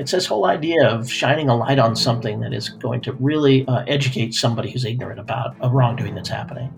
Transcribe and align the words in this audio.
It's 0.00 0.12
this 0.12 0.24
whole 0.24 0.46
idea 0.46 0.88
of 0.88 1.12
shining 1.12 1.50
a 1.50 1.54
light 1.54 1.78
on 1.78 1.94
something 1.94 2.40
that 2.40 2.54
is 2.54 2.70
going 2.70 3.02
to 3.02 3.12
really 3.12 3.68
uh, 3.68 3.84
educate 3.86 4.32
somebody 4.32 4.70
who's 4.70 4.86
ignorant 4.86 5.20
about 5.20 5.54
a 5.60 5.68
wrongdoing 5.68 6.14
that's 6.14 6.30
happening. 6.30 6.72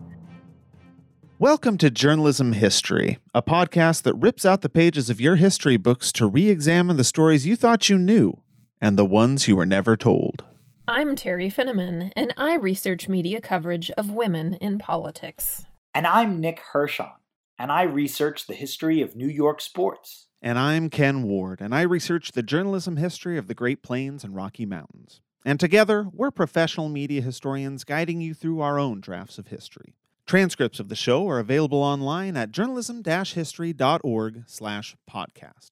Welcome 1.39 1.79
to 1.79 1.89
Journalism 1.89 2.55
History, 2.55 3.19
a 3.33 3.41
podcast 3.41 4.03
that 4.03 4.15
rips 4.15 4.45
out 4.45 4.63
the 4.63 4.69
pages 4.69 5.09
of 5.09 5.21
your 5.21 5.37
history 5.37 5.77
books 5.77 6.11
to 6.15 6.27
re 6.27 6.49
examine 6.49 6.97
the 6.97 7.05
stories 7.05 7.47
you 7.47 7.55
thought 7.55 7.89
you 7.89 7.97
knew 7.97 8.41
and 8.81 8.99
the 8.99 9.05
ones 9.05 9.47
you 9.47 9.55
were 9.55 9.67
never 9.67 9.97
told. 9.97 10.43
I'm 10.89 11.15
Teri 11.15 11.55
Finneman, 11.55 12.11
and 12.17 12.35
I 12.37 12.57
research 12.57 13.09
media 13.09 13.41
coverage 13.41 13.93
of 13.93 14.11
women 14.11 14.55
in 14.55 14.81
politics. 14.81 15.65
And 15.95 16.09
I'm 16.09 16.41
Nick 16.41 16.61
Hirshon, 16.73 17.13
and 17.57 17.71
I 17.71 17.85
research 17.85 18.49
the 18.49 18.55
history 18.55 19.01
of 19.01 19.15
New 19.15 19.29
York 19.29 19.61
sports. 19.61 20.27
And 20.45 20.59
I'm 20.59 20.91
Ken 20.91 21.23
Ward, 21.23 21.61
and 21.61 21.73
I 21.73 21.83
research 21.83 22.33
the 22.33 22.43
journalism 22.43 22.97
history 22.97 23.39
of 23.39 23.47
the 23.47 23.55
Great 23.55 23.81
Plains 23.81 24.25
and 24.25 24.35
Rocky 24.35 24.67
Mountains. 24.67 25.21
And 25.45 25.61
together, 25.61 26.09
we're 26.13 26.33
professional 26.33 26.89
media 26.89 27.23
historians 27.23 27.85
guiding 27.85 28.21
you 28.21 28.35
through 28.35 28.61
our 28.61 28.77
own 28.77 29.01
drafts 29.01 29.39
of 29.39 29.47
history. 29.47 29.95
Transcripts 30.27 30.81
of 30.81 30.89
the 30.89 30.97
show 30.97 31.29
are 31.29 31.39
available 31.39 31.79
online 31.79 32.37
at 32.37 32.51
journalism-history.org 32.51 34.43
slash 34.49 34.97
podcast. 35.09 35.71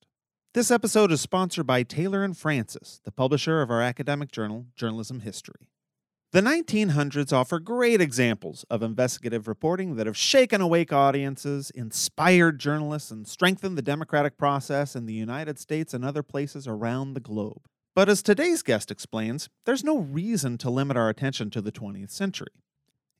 This 0.54 0.70
episode 0.70 1.10
is 1.10 1.20
sponsored 1.20 1.66
by 1.66 1.82
Taylor 1.82 2.22
and 2.22 2.38
Francis, 2.38 3.00
the 3.02 3.10
publisher 3.10 3.62
of 3.62 3.72
our 3.72 3.82
academic 3.82 4.30
journal, 4.30 4.66
Journalism 4.76 5.20
History. 5.20 5.66
The 6.32 6.42
1900s 6.42 7.32
offer 7.32 7.58
great 7.58 8.00
examples 8.00 8.64
of 8.70 8.84
investigative 8.84 9.48
reporting 9.48 9.96
that 9.96 10.06
have 10.06 10.16
shaken 10.16 10.60
awake 10.60 10.92
audiences, 10.92 11.72
inspired 11.72 12.60
journalists, 12.60 13.10
and 13.10 13.26
strengthened 13.26 13.76
the 13.76 13.82
democratic 13.82 14.38
process 14.38 14.94
in 14.94 15.06
the 15.06 15.12
United 15.12 15.58
States 15.58 15.92
and 15.92 16.04
other 16.04 16.22
places 16.22 16.68
around 16.68 17.14
the 17.14 17.20
globe. 17.20 17.62
But 17.96 18.08
as 18.08 18.22
today's 18.22 18.62
guest 18.62 18.92
explains, 18.92 19.48
there's 19.66 19.82
no 19.82 19.98
reason 19.98 20.56
to 20.58 20.70
limit 20.70 20.96
our 20.96 21.08
attention 21.08 21.50
to 21.50 21.60
the 21.60 21.72
20th 21.72 22.12
century. 22.12 22.62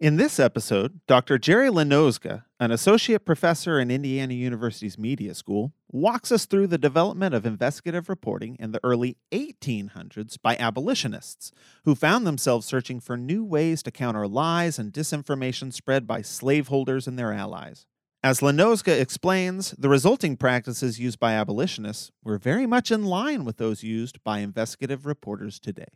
In 0.01 0.17
this 0.17 0.41
episode, 0.41 1.01
Dr. 1.07 1.37
Gerry 1.37 1.69
Lanosga, 1.69 2.45
an 2.59 2.71
associate 2.71 3.27
professor 3.27 3.79
in 3.79 3.91
Indiana 3.91 4.33
University's 4.33 4.97
Media 4.97 5.35
School, 5.35 5.75
walks 5.93 6.33
us 6.33 6.47
through 6.47 6.69
the 6.69 6.79
development 6.79 7.35
of 7.35 7.45
investigative 7.45 8.09
reporting 8.09 8.57
in 8.59 8.73
the 8.73 8.81
early 8.83 9.19
1800s 9.31 10.39
by 10.43 10.57
abolitionists 10.57 11.53
who 11.85 11.95
found 11.95 12.27
themselves 12.27 12.67
searching 12.67 12.99
for 12.99 13.19
new 13.19 13.45
ways 13.45 13.83
to 13.83 13.91
counter 13.91 14.27
lies 14.27 14.79
and 14.79 14.91
disinformation 14.91 15.71
spread 15.71 16.07
by 16.07 16.23
slaveholders 16.23 17.07
and 17.07 17.19
their 17.19 17.35
allies. 17.35 17.85
As 18.23 18.41
Lanosga 18.41 18.99
explains, 18.99 19.73
the 19.73 19.91
resulting 19.91 20.39
practices 20.39 20.99
used 20.99 21.21
by 21.21 21.35
abolitionists 21.35 22.11
were 22.25 22.39
very 22.39 22.65
much 22.65 22.91
in 22.91 23.05
line 23.05 23.45
with 23.45 23.59
those 23.59 23.83
used 23.83 24.25
by 24.25 24.39
investigative 24.39 25.05
reporters 25.05 25.61
today. 25.61 25.89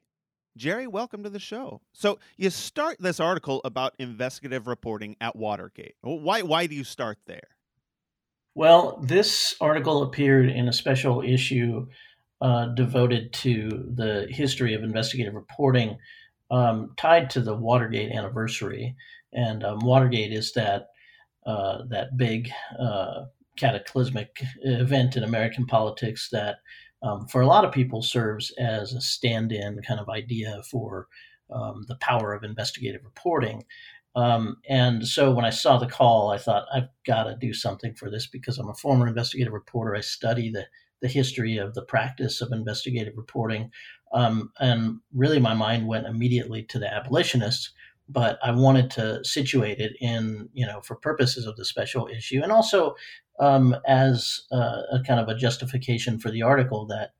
Gerry, 0.57 0.87
welcome 0.87 1.25
to 1.25 1.31
the 1.31 1.41
show. 1.41 1.81
So 1.93 2.19
you 2.37 2.51
start 2.51 2.99
this 3.01 3.19
article 3.19 3.61
about 3.65 3.95
investigative 3.99 4.67
reporting 4.69 5.17
at 5.21 5.35
Watergate. 5.35 5.97
Why 6.01 6.43
why 6.43 6.67
do 6.67 6.75
you 6.75 6.85
start 6.85 7.19
there? 7.27 7.49
Well, 8.55 9.01
this 9.03 9.57
article 9.61 10.05
appeared 10.05 10.49
in 10.49 10.69
a 10.69 10.73
special 10.73 11.23
issue 11.23 11.89
uh, 12.41 12.67
devoted 12.67 13.33
to 13.33 13.69
the 13.95 14.27
history 14.31 14.75
of 14.75 14.85
investigative 14.85 15.35
reporting, 15.35 15.99
um, 16.51 16.95
tied 16.97 17.31
to 17.31 17.41
the 17.41 17.57
Watergate 17.57 18.13
anniversary. 18.13 18.95
And 19.33 19.65
um, 19.65 19.81
Watergate 19.81 20.33
is 20.33 20.53
that 20.53 20.89
uh, 21.47 21.79
that 21.89 22.17
big 22.17 22.51
uh, 22.79 23.25
cataclysmic 23.57 24.43
event 24.63 25.17
in 25.17 25.25
American 25.25 25.67
politics 25.67 26.29
that 26.31 26.57
um, 27.05 27.27
for 27.27 27.43
a 27.43 27.47
lot 27.47 27.65
of 27.65 27.73
people 27.73 28.03
serves 28.03 28.51
as 28.59 28.93
a 28.95 29.01
stand-in 29.01 29.81
kind 29.87 30.01
of 30.01 30.09
idea 30.09 30.63
for 30.71 31.07
um, 31.51 31.85
the 31.87 31.97
power 31.97 32.33
of 32.33 32.43
investigative 32.43 33.05
reporting. 33.05 33.63
Um, 34.17 34.57
and 34.69 35.07
so 35.07 35.33
when 35.33 35.45
I 35.45 35.51
saw 35.51 35.77
the 35.77 35.87
call, 35.99 36.31
I 36.31 36.39
thought 36.39 36.67
I've 36.75 36.89
got 37.07 37.25
to 37.25 37.37
do 37.37 37.53
something 37.53 37.95
for 37.95 38.11
this 38.11 38.27
because 38.27 38.59
I'm 38.59 38.71
a 38.71 38.75
former 38.75 39.07
investigative 39.07 39.53
reporter. 39.53 39.95
I 39.95 40.01
study 40.01 40.51
the 40.51 40.67
the 41.03 41.09
history 41.09 41.59
of 41.59 41.75
the 41.75 41.83
practice 41.83 42.41
of 42.41 42.51
investigative 42.53 43.15
reporting, 43.17 43.71
um, 44.15 44.51
and 44.59 45.01
really 45.13 45.39
my 45.39 45.53
mind 45.53 45.87
went 45.87 46.07
immediately 46.07 46.63
to 46.63 46.79
the 46.79 46.91
abolitionists. 46.91 47.73
But 48.09 48.39
I 48.43 48.53
wanted 48.53 48.91
to 48.93 49.25
situate 49.25 49.81
it 49.81 49.97
in, 50.01 50.49
you 50.53 50.67
know, 50.67 50.81
for 50.83 50.97
purposes 50.97 51.47
of 51.47 51.57
the 51.57 51.65
special 51.65 52.07
issue, 52.07 52.41
and 52.43 52.53
also 52.53 52.95
um, 53.41 53.77
as 53.87 54.43
uh, 54.53 54.83
a 54.93 55.01
kind 55.07 55.21
of 55.21 55.29
a 55.29 55.35
justification 55.35 56.19
for 56.19 56.31
the 56.31 56.43
article 56.43 56.87
that 56.87 57.13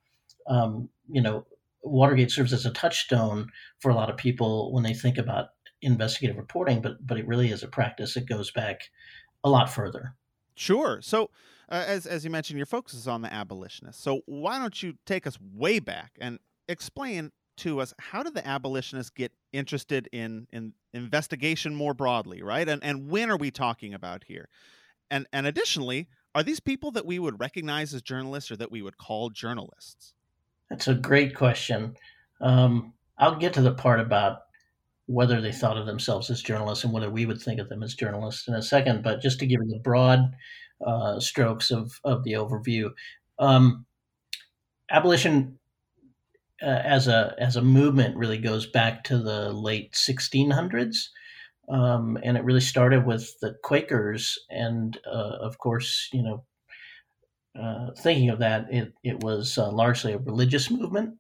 um, 0.47 0.89
you 1.11 1.21
know 1.21 1.47
Watergate 1.83 2.31
serves 2.31 2.53
as 2.53 2.67
a 2.67 2.71
touchstone 2.71 3.51
for 3.81 3.91
a 3.91 3.95
lot 3.95 4.11
of 4.11 4.17
people 4.17 4.73
when 4.73 4.83
they 4.83 4.95
think 4.95 5.19
about 5.19 5.49
investigative 5.83 6.37
reporting, 6.37 6.81
but 6.81 7.07
but 7.07 7.19
it 7.19 7.27
really 7.27 7.51
is 7.51 7.63
a 7.63 7.69
practice 7.69 8.15
that 8.15 8.29
goes 8.29 8.51
back 8.51 8.91
a 9.43 9.51
lot 9.51 9.71
further. 9.71 10.15
Sure. 10.57 11.01
So, 11.03 11.31
uh, 11.69 11.85
as 11.87 12.07
as 12.07 12.25
you 12.25 12.31
mentioned, 12.31 12.59
your 12.59 12.67
focus 12.67 12.95
is 12.95 13.09
on 13.09 13.23
the 13.23 13.33
abolitionists. 13.33 14.03
So, 14.03 14.23
why 14.27 14.59
don't 14.59 14.83
you 14.83 14.95
take 15.05 15.27
us 15.27 15.39
way 15.55 15.79
back 15.79 16.13
and 16.21 16.39
explain 16.69 17.33
to 17.57 17.81
us 17.81 17.95
how 17.99 18.23
did 18.23 18.35
the 18.35 18.47
abolitionists 18.47 19.11
get 19.11 19.33
interested 19.53 20.09
in 20.13 20.47
in 20.53 20.73
investigation 20.93 21.75
more 21.75 21.95
broadly, 21.95 22.43
right? 22.43 22.69
And 22.69 22.83
and 22.83 23.09
when 23.09 23.31
are 23.31 23.37
we 23.37 23.51
talking 23.51 23.95
about 23.95 24.25
here? 24.25 24.49
And 25.15 25.29
and 25.33 25.47
additionally, 25.47 26.09
are 26.35 26.43
these 26.43 26.59
people 26.59 26.91
that 26.91 27.07
we 27.07 27.21
would 27.21 27.39
recognize 27.39 27.95
as 27.95 28.03
journalists 28.03 28.51
or 28.51 28.57
that 28.57 28.73
we 28.73 28.83
would 28.83 28.99
call 28.99 29.31
journalists? 29.31 30.13
That's 30.69 30.89
a 30.89 30.95
great 30.95 31.37
question. 31.37 31.97
Um, 32.41 32.93
I'll 33.17 33.37
get 33.37 33.53
to 33.53 33.63
the 33.63 33.75
part 33.75 34.01
about 34.01 34.39
whether 35.07 35.41
they 35.41 35.53
thought 35.53 35.79
of 35.79 35.87
themselves 35.87 36.31
as 36.31 36.43
journalists 36.43 36.83
and 36.83 36.93
whether 36.93 37.11
we 37.11 37.27
would 37.27 37.41
think 37.41 37.61
of 37.61 37.69
them 37.69 37.85
as 37.85 37.95
journalists 37.95 38.49
in 38.49 38.55
a 38.55 38.63
second. 38.63 39.05
But 39.05 39.23
just 39.23 39.39
to 39.39 39.47
give 39.47 39.61
you 39.65 39.71
the 39.71 39.79
broad 39.79 40.35
uh, 40.85 41.21
strokes 41.21 41.71
of, 41.71 42.01
of 42.03 42.25
the 42.25 42.33
overview, 42.33 42.91
um, 43.39 43.87
abolition 44.91 45.61
uh, 46.61 46.67
as 46.67 47.07
a 47.07 47.37
as 47.39 47.55
a 47.55 47.63
movement 47.63 48.17
really 48.17 48.39
goes 48.39 48.67
back 48.67 49.05
to 49.05 49.19
the 49.19 49.53
late 49.53 49.93
1600s. 49.93 51.11
Um, 51.69 52.19
and 52.23 52.37
it 52.37 52.45
really 52.45 52.61
started 52.61 53.07
with 53.07 53.39
the 53.41 53.55
Quakers, 53.63 54.39
and 54.51 54.99
uh, 55.07 55.39
of 55.41 55.59
course, 55.59 56.09
you 56.13 56.23
know, 56.23 56.45
uh, 57.59 57.93
thinking 57.99 58.31
of 58.31 58.41
that, 58.41 58.67
it 58.71 58.93
it 59.03 59.21
was 59.21 59.57
uh, 59.57 59.71
largely 59.71 60.13
a 60.13 60.19
religious 60.19 60.71
movement, 60.71 61.19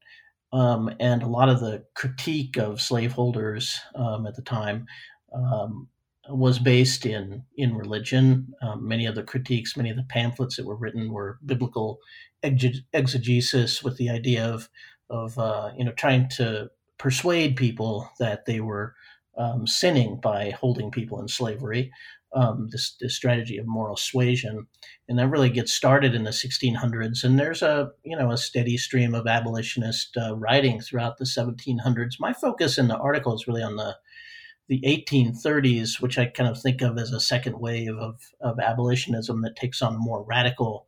um, 0.53 0.91
and 1.00 1.22
a 1.22 1.28
lot 1.28 1.49
of 1.49 1.60
the 1.60 1.84
critique 1.94 2.56
of 2.59 2.81
slaveholders 2.81 3.81
um, 3.94 4.27
at 4.27 4.34
the 4.34 4.43
time 4.43 4.87
um, 5.33 5.88
was 6.28 6.59
based 6.59 7.06
in 7.06 7.44
in 7.56 7.75
religion. 7.75 8.53
Um, 8.62 8.87
many 8.87 9.06
of 9.06 9.15
the 9.15 9.22
critiques, 9.22 9.77
many 9.77 9.91
of 9.91 9.97
the 9.97 10.04
pamphlets 10.04 10.56
that 10.56 10.66
were 10.66 10.77
written 10.77 11.12
were 11.12 11.38
biblical 11.44 12.00
exegesis, 12.43 13.83
with 13.83 13.97
the 13.97 14.10
idea 14.10 14.47
of 14.47 14.69
of 15.10 15.38
uh, 15.38 15.71
you 15.77 15.84
know 15.84 15.93
trying 15.93 16.28
to 16.31 16.71
persuade 16.99 17.56
people 17.56 18.10
that 18.19 18.47
they 18.47 18.60
were 18.60 18.94
um, 19.37 19.67
sinning 19.67 20.21
by 20.21 20.50
holding 20.50 20.91
people 20.91 21.21
in 21.21 21.28
slavery. 21.28 21.91
Um, 22.37 22.67
this, 22.72 22.97
this 23.00 23.15
strategy 23.15 23.59
of 23.59 23.67
moral 23.69 23.97
suasion, 23.97 24.67
and 25.09 25.21
that 25.21 25.28
really 25.28 25.50
gets 25.50 25.72
started 25.72 26.17
in 26.17 26.25
the 26.25 26.33
1600s. 26.33 27.22
And 27.22 27.39
there's 27.39 27.62
a 27.62 27.93
you 28.03 28.17
know 28.17 28.33
a 28.33 28.37
steady 28.37 28.77
stream 28.77 29.15
of 29.15 29.28
abolitionist 29.28 30.17
uh, 30.17 30.34
writing 30.34 30.81
throughout 30.81 31.19
the 31.19 31.27
1700s. 31.27 32.15
My 32.19 32.33
focus 32.33 32.77
in 32.77 32.89
the 32.89 32.99
article 32.99 33.37
is 33.37 33.47
really 33.47 33.62
on 33.62 33.77
the 33.77 33.97
the 34.69 34.81
1830s, 34.81 36.01
which 36.01 36.19
I 36.19 36.27
kind 36.27 36.49
of 36.49 36.61
think 36.61 36.81
of 36.81 36.99
as 36.99 37.12
a 37.12 37.21
second 37.21 37.61
wave 37.61 37.97
of, 37.97 38.19
of 38.41 38.59
abolitionism 38.59 39.43
that 39.43 39.56
takes 39.56 39.83
on 39.83 39.95
a 39.95 39.99
more 39.99 40.22
radical 40.22 40.87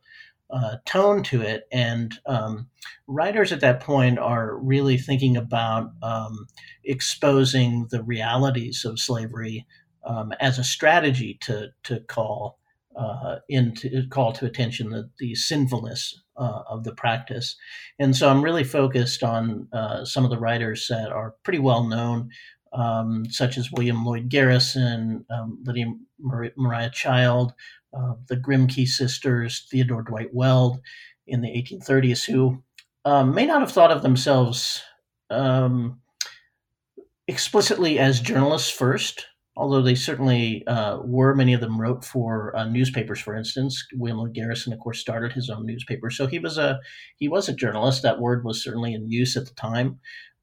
uh, 0.49 0.77
tone 0.85 1.23
to 1.23 1.41
it. 1.41 1.67
And 1.71 2.17
um, 2.25 2.69
writers 3.07 3.51
at 3.51 3.61
that 3.61 3.81
point 3.81 4.19
are 4.19 4.57
really 4.57 4.97
thinking 4.97 5.37
about 5.37 5.91
um, 6.01 6.47
exposing 6.83 7.87
the 7.91 8.03
realities 8.03 8.85
of 8.85 8.99
slavery 8.99 9.65
um, 10.05 10.31
as 10.39 10.57
a 10.57 10.63
strategy 10.63 11.37
to 11.41 11.69
to 11.83 11.99
call 12.01 12.59
uh, 12.95 13.37
into 13.49 14.07
call 14.09 14.31
to 14.33 14.45
attention 14.45 14.89
the, 14.89 15.09
the 15.19 15.35
sinfulness 15.35 16.21
uh, 16.37 16.63
of 16.69 16.83
the 16.83 16.93
practice. 16.93 17.55
And 17.99 18.15
so 18.15 18.29
I'm 18.29 18.43
really 18.43 18.63
focused 18.63 19.23
on 19.23 19.67
uh, 19.73 20.05
some 20.05 20.23
of 20.23 20.31
the 20.31 20.39
writers 20.39 20.87
that 20.89 21.11
are 21.11 21.35
pretty 21.43 21.59
well 21.59 21.83
known. 21.83 22.29
Um, 22.73 23.25
such 23.29 23.57
as 23.57 23.71
William 23.71 24.03
Lloyd 24.03 24.27
Garrison, 24.27 25.25
um, 25.31 25.63
Lydia 25.65 25.85
Maria 26.19 26.89
Child, 26.89 27.53
uh, 27.97 28.13
the 28.27 28.37
Grimke 28.37 28.87
sisters, 28.87 29.65
Theodore 29.71 30.03
Dwight 30.03 30.33
Weld 30.33 30.79
in 31.25 31.41
the 31.41 31.49
1830s, 31.49 32.25
who 32.25 32.63
um, 33.05 33.33
may 33.33 33.45
not 33.45 33.61
have 33.61 33.71
thought 33.71 33.91
of 33.91 34.01
themselves 34.01 34.83
um, 35.29 35.99
explicitly 37.27 37.99
as 37.99 38.19
journalists 38.19 38.69
first, 38.69 39.27
although 39.55 39.81
they 39.81 39.95
certainly 39.95 40.65
uh, 40.67 40.99
were, 41.03 41.35
many 41.35 41.53
of 41.53 41.61
them 41.61 41.79
wrote 41.79 42.05
for 42.05 42.55
uh, 42.55 42.65
newspapers. 42.65 43.19
For 43.19 43.35
instance, 43.35 43.85
William 43.95 44.31
Garrison, 44.31 44.73
of 44.73 44.79
course, 44.79 44.99
started 44.99 45.33
his 45.33 45.49
own 45.49 45.65
newspaper, 45.65 46.09
so 46.09 46.27
he 46.27 46.39
was 46.39 46.57
a 46.57 46.79
he 47.17 47.27
was 47.27 47.49
a 47.49 47.53
journalist. 47.53 48.03
That 48.03 48.19
word 48.19 48.43
was 48.43 48.63
certainly 48.63 48.93
in 48.93 49.09
use 49.09 49.35
at 49.35 49.45
the 49.45 49.53
time. 49.55 49.99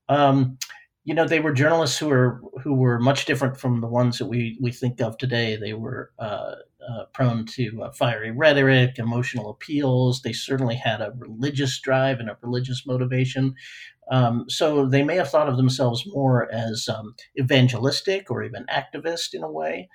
Um, 0.08 0.58
you 1.04 1.14
know, 1.14 1.26
they 1.26 1.40
were 1.40 1.52
journalists 1.52 1.98
who 1.98 2.08
were 2.08 2.40
who 2.62 2.74
were 2.74 2.98
much 2.98 3.26
different 3.26 3.58
from 3.58 3.80
the 3.80 3.86
ones 3.86 4.18
that 4.18 4.26
we 4.26 4.58
we 4.60 4.72
think 4.72 5.00
of 5.00 5.16
today. 5.18 5.56
They 5.56 5.74
were 5.74 6.10
uh, 6.18 6.54
uh, 6.88 7.04
prone 7.12 7.46
to 7.46 7.82
uh, 7.82 7.92
fiery 7.92 8.30
rhetoric, 8.30 8.98
emotional 8.98 9.50
appeals. 9.50 10.22
They 10.22 10.32
certainly 10.32 10.76
had 10.76 11.00
a 11.00 11.14
religious 11.16 11.78
drive 11.80 12.20
and 12.20 12.28
a 12.28 12.36
religious 12.42 12.86
motivation. 12.86 13.54
Um, 14.10 14.44
so 14.48 14.86
they 14.86 15.02
may 15.02 15.16
have 15.16 15.30
thought 15.30 15.48
of 15.48 15.56
themselves 15.56 16.04
more 16.06 16.50
as 16.52 16.88
um, 16.88 17.14
evangelistic 17.38 18.30
or 18.30 18.42
even 18.42 18.66
activist 18.66 19.32
in 19.32 19.42
a 19.42 19.50
way. 19.50 19.88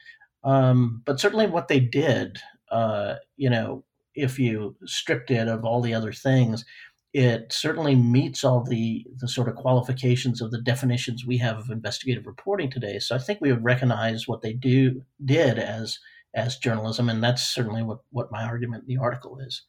Um, 0.43 1.01
but 1.05 1.19
certainly 1.19 1.47
what 1.47 1.67
they 1.67 1.79
did, 1.79 2.39
uh, 2.71 3.15
you 3.37 3.49
know, 3.49 3.83
if 4.15 4.39
you 4.39 4.75
stripped 4.85 5.31
it 5.31 5.47
of 5.47 5.63
all 5.63 5.81
the 5.81 5.93
other 5.93 6.11
things, 6.11 6.65
it 7.13 7.51
certainly 7.51 7.95
meets 7.95 8.43
all 8.43 8.63
the 8.63 9.05
the 9.17 9.27
sort 9.27 9.49
of 9.49 9.55
qualifications 9.55 10.41
of 10.41 10.51
the 10.51 10.61
definitions 10.61 11.25
we 11.25 11.37
have 11.37 11.57
of 11.57 11.69
investigative 11.71 12.27
reporting 12.27 12.69
today. 12.69 12.99
So 12.99 13.15
I 13.15 13.19
think 13.19 13.39
we 13.41 13.51
would 13.51 13.63
recognize 13.63 14.27
what 14.27 14.41
they 14.41 14.53
do 14.53 15.01
did 15.23 15.57
as 15.57 15.99
as 16.33 16.57
journalism, 16.57 17.09
and 17.09 17.23
that's 17.23 17.43
certainly 17.43 17.83
what 17.83 17.99
what 18.11 18.31
my 18.31 18.43
argument 18.43 18.83
in 18.87 18.95
the 18.95 19.01
article 19.01 19.39
is. 19.39 19.63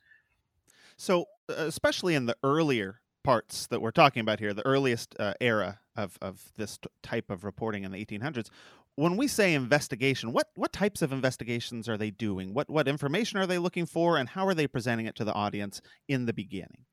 So, 0.96 1.26
uh, 1.48 1.54
especially 1.54 2.14
in 2.14 2.26
the 2.26 2.36
earlier 2.42 3.00
parts 3.22 3.66
that 3.66 3.80
we're 3.80 3.90
talking 3.90 4.20
about 4.20 4.40
here, 4.40 4.52
the 4.52 4.66
earliest 4.66 5.14
uh, 5.18 5.34
era 5.40 5.80
of 5.96 6.18
of 6.20 6.52
this 6.56 6.78
t- 6.78 6.88
type 7.02 7.30
of 7.30 7.44
reporting 7.44 7.84
in 7.84 7.92
the 7.92 8.04
1800s, 8.04 8.48
when 8.96 9.16
we 9.16 9.26
say 9.26 9.54
investigation, 9.54 10.32
what 10.32 10.48
what 10.54 10.72
types 10.72 11.02
of 11.02 11.12
investigations 11.12 11.88
are 11.88 11.96
they 11.96 12.10
doing? 12.10 12.52
What 12.52 12.68
what 12.68 12.86
information 12.86 13.38
are 13.38 13.46
they 13.46 13.58
looking 13.58 13.86
for, 13.86 14.16
and 14.16 14.28
how 14.28 14.46
are 14.46 14.54
they 14.54 14.66
presenting 14.66 15.06
it 15.06 15.14
to 15.16 15.24
the 15.24 15.32
audience 15.32 15.80
in 16.08 16.26
the 16.26 16.32
beginning? 16.32 16.84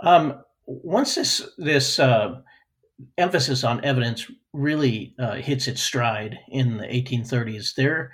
Um, 0.00 0.42
once 0.66 1.14
this 1.14 1.48
this 1.56 1.98
uh, 1.98 2.40
emphasis 3.18 3.64
on 3.64 3.84
evidence 3.84 4.30
really 4.52 5.14
uh, 5.18 5.34
hits 5.34 5.68
its 5.68 5.82
stride 5.82 6.38
in 6.48 6.78
the 6.78 6.86
1830s, 6.86 7.74
they're 7.76 8.12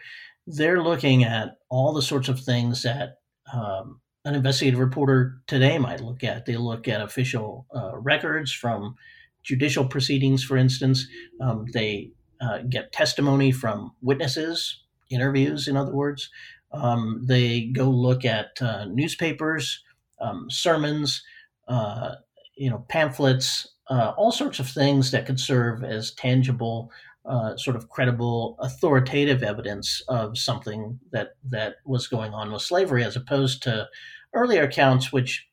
they're 0.56 0.82
looking 0.82 1.24
at 1.24 1.58
all 1.68 1.92
the 1.92 2.02
sorts 2.02 2.28
of 2.28 2.40
things 2.40 2.82
that 2.82 3.18
um, 3.52 4.00
an 4.24 4.34
investigative 4.34 4.80
reporter 4.80 5.40
today 5.46 5.78
might 5.78 6.00
look 6.00 6.22
at. 6.24 6.46
They 6.46 6.56
look 6.56 6.88
at 6.88 7.00
official 7.00 7.66
uh, 7.74 7.96
records 7.96 8.52
from 8.52 8.96
judicial 9.42 9.86
proceedings, 9.86 10.44
for 10.44 10.56
instance. 10.56 11.06
Um, 11.40 11.66
they 11.72 12.10
uh, 12.40 12.58
get 12.68 12.92
testimony 12.92 13.52
from 13.52 13.92
witnesses, 14.02 14.82
interviews, 15.10 15.68
in 15.68 15.76
other 15.76 15.94
words. 15.94 16.30
Um, 16.72 17.22
they 17.24 17.62
go 17.62 17.90
look 17.90 18.24
at 18.24 18.60
uh, 18.60 18.84
newspapers, 18.86 19.82
um, 20.20 20.50
sermons, 20.50 21.22
uh, 21.68 22.16
you 22.56 22.70
know, 22.70 22.84
pamphlets, 22.88 23.66
uh, 23.88 24.12
all 24.16 24.30
sorts 24.30 24.58
of 24.60 24.68
things 24.68 25.10
that 25.10 25.26
could 25.26 25.40
serve 25.40 25.82
as 25.82 26.12
tangible, 26.12 26.90
uh, 27.26 27.56
sort 27.56 27.76
of 27.76 27.88
credible, 27.88 28.56
authoritative 28.60 29.42
evidence 29.42 30.02
of 30.08 30.38
something 30.38 30.98
that 31.12 31.30
that 31.44 31.76
was 31.84 32.06
going 32.06 32.32
on 32.32 32.52
with 32.52 32.62
slavery, 32.62 33.04
as 33.04 33.16
opposed 33.16 33.62
to 33.62 33.88
earlier 34.34 34.62
accounts, 34.62 35.12
which 35.12 35.46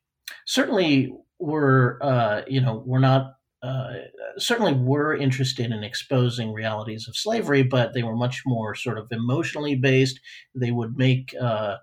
certainly 0.46 1.12
were, 1.38 1.98
uh, 2.02 2.42
you 2.46 2.60
know, 2.60 2.82
were 2.86 3.00
not. 3.00 3.34
Uh, 3.60 3.94
certainly 4.36 4.72
were 4.72 5.16
interested 5.16 5.72
in 5.72 5.82
exposing 5.82 6.52
realities 6.52 7.08
of 7.08 7.16
slavery, 7.16 7.64
but 7.64 7.92
they 7.92 8.04
were 8.04 8.14
much 8.14 8.42
more 8.46 8.72
sort 8.76 8.96
of 8.96 9.08
emotionally 9.10 9.74
based. 9.74 10.20
They 10.54 10.70
would 10.70 10.96
make 10.96 11.34
uh, 11.40 11.78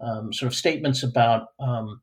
um, 0.00 0.32
sort 0.32 0.48
of 0.48 0.56
statements 0.56 1.04
about 1.04 1.46
um, 1.60 2.00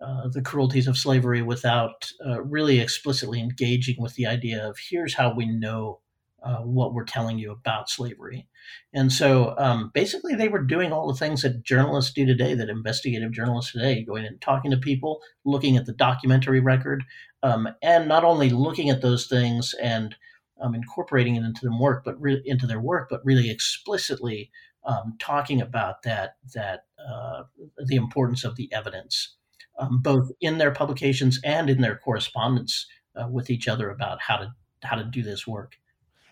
uh, 0.00 0.28
the 0.28 0.42
cruelties 0.42 0.86
of 0.86 0.96
slavery 0.96 1.42
without 1.42 2.12
uh, 2.24 2.42
really 2.42 2.78
explicitly 2.78 3.40
engaging 3.40 3.96
with 3.98 4.14
the 4.14 4.26
idea 4.26 4.68
of 4.68 4.78
here's 4.90 5.14
how 5.14 5.32
we 5.34 5.46
know 5.46 6.00
uh, 6.42 6.58
what 6.58 6.94
we're 6.94 7.04
telling 7.04 7.38
you 7.38 7.50
about 7.50 7.90
slavery. 7.90 8.46
And 8.92 9.12
so 9.12 9.54
um, 9.58 9.90
basically, 9.94 10.34
they 10.34 10.48
were 10.48 10.62
doing 10.62 10.92
all 10.92 11.08
the 11.08 11.18
things 11.18 11.42
that 11.42 11.64
journalists 11.64 12.12
do 12.12 12.26
today, 12.26 12.54
that 12.54 12.68
investigative 12.68 13.32
journalists 13.32 13.72
today, 13.72 14.04
going 14.04 14.24
and 14.24 14.40
talking 14.40 14.70
to 14.70 14.76
people, 14.76 15.20
looking 15.44 15.76
at 15.76 15.86
the 15.86 15.92
documentary 15.92 16.60
record, 16.60 17.04
um, 17.42 17.68
and 17.82 18.08
not 18.08 18.24
only 18.24 18.50
looking 18.50 18.90
at 18.90 19.02
those 19.02 19.26
things 19.26 19.74
and 19.82 20.16
um, 20.60 20.74
incorporating 20.74 21.36
it 21.36 21.44
into 21.44 21.60
their 21.62 21.78
work, 21.78 22.02
but 22.04 22.20
re- 22.20 22.42
into 22.44 22.66
their 22.66 22.80
work, 22.80 23.08
but 23.10 23.24
really 23.24 23.50
explicitly 23.50 24.50
um, 24.84 25.16
talking 25.18 25.60
about 25.60 26.02
that 26.02 26.36
that 26.54 26.84
uh, 26.98 27.42
the 27.86 27.96
importance 27.96 28.44
of 28.44 28.56
the 28.56 28.72
evidence 28.72 29.36
um, 29.78 30.00
both 30.02 30.30
in 30.40 30.58
their 30.58 30.72
publications 30.72 31.40
and 31.44 31.70
in 31.70 31.80
their 31.80 31.96
correspondence 31.96 32.86
uh, 33.16 33.28
with 33.28 33.50
each 33.50 33.68
other 33.68 33.90
about 33.90 34.20
how 34.20 34.36
to 34.36 34.52
how 34.82 34.96
to 34.96 35.04
do 35.04 35.22
this 35.22 35.46
work. 35.46 35.76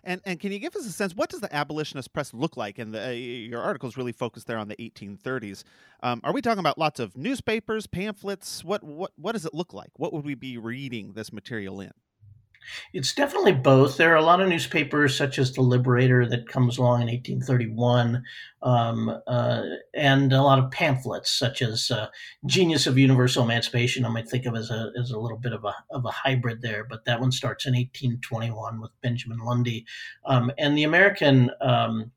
And 0.06 0.20
and 0.24 0.38
can 0.38 0.52
you 0.52 0.60
give 0.60 0.76
us 0.76 0.86
a 0.86 0.92
sense? 0.92 1.14
What 1.14 1.30
does 1.30 1.40
the 1.40 1.54
abolitionist 1.54 2.12
press 2.12 2.32
look 2.32 2.56
like? 2.56 2.78
And 2.78 2.94
uh, 2.94 3.08
your 3.08 3.60
articles 3.60 3.96
really 3.96 4.12
focus 4.12 4.44
there 4.44 4.56
on 4.56 4.68
the 4.68 4.76
1830s. 4.76 5.64
Um, 6.02 6.20
are 6.22 6.32
we 6.32 6.40
talking 6.40 6.60
about 6.60 6.78
lots 6.78 7.00
of 7.00 7.16
newspapers, 7.16 7.88
pamphlets? 7.88 8.64
What 8.64 8.84
what 8.84 9.10
what 9.16 9.32
does 9.32 9.44
it 9.44 9.52
look 9.52 9.74
like? 9.74 9.90
What 9.96 10.12
would 10.12 10.24
we 10.24 10.36
be 10.36 10.58
reading 10.58 11.14
this 11.14 11.32
material 11.32 11.80
in? 11.80 11.90
It's 12.92 13.14
definitely 13.14 13.52
both. 13.52 13.96
There 13.96 14.12
are 14.12 14.16
a 14.16 14.22
lot 14.22 14.40
of 14.40 14.48
newspapers, 14.48 15.16
such 15.16 15.38
as 15.38 15.52
the 15.52 15.62
Liberator, 15.62 16.28
that 16.28 16.48
comes 16.48 16.78
along 16.78 17.02
in 17.02 17.08
1831, 17.08 18.22
um, 18.62 19.20
uh, 19.26 19.62
and 19.94 20.32
a 20.32 20.42
lot 20.42 20.58
of 20.58 20.70
pamphlets, 20.70 21.30
such 21.30 21.62
as 21.62 21.90
uh, 21.90 22.08
Genius 22.46 22.86
of 22.86 22.98
Universal 22.98 23.44
Emancipation. 23.44 24.04
I 24.04 24.08
might 24.08 24.28
think 24.28 24.46
of 24.46 24.54
as 24.54 24.70
a 24.70 24.90
as 24.98 25.10
a 25.10 25.18
little 25.18 25.38
bit 25.38 25.52
of 25.52 25.64
a 25.64 25.74
of 25.90 26.04
a 26.04 26.10
hybrid 26.10 26.62
there, 26.62 26.84
but 26.84 27.04
that 27.04 27.20
one 27.20 27.32
starts 27.32 27.66
in 27.66 27.74
1821 27.74 28.80
with 28.80 28.90
Benjamin 29.02 29.38
Lundy, 29.38 29.86
um, 30.24 30.50
and 30.58 30.76
the 30.76 30.84
American. 30.84 31.50
Um, 31.60 32.12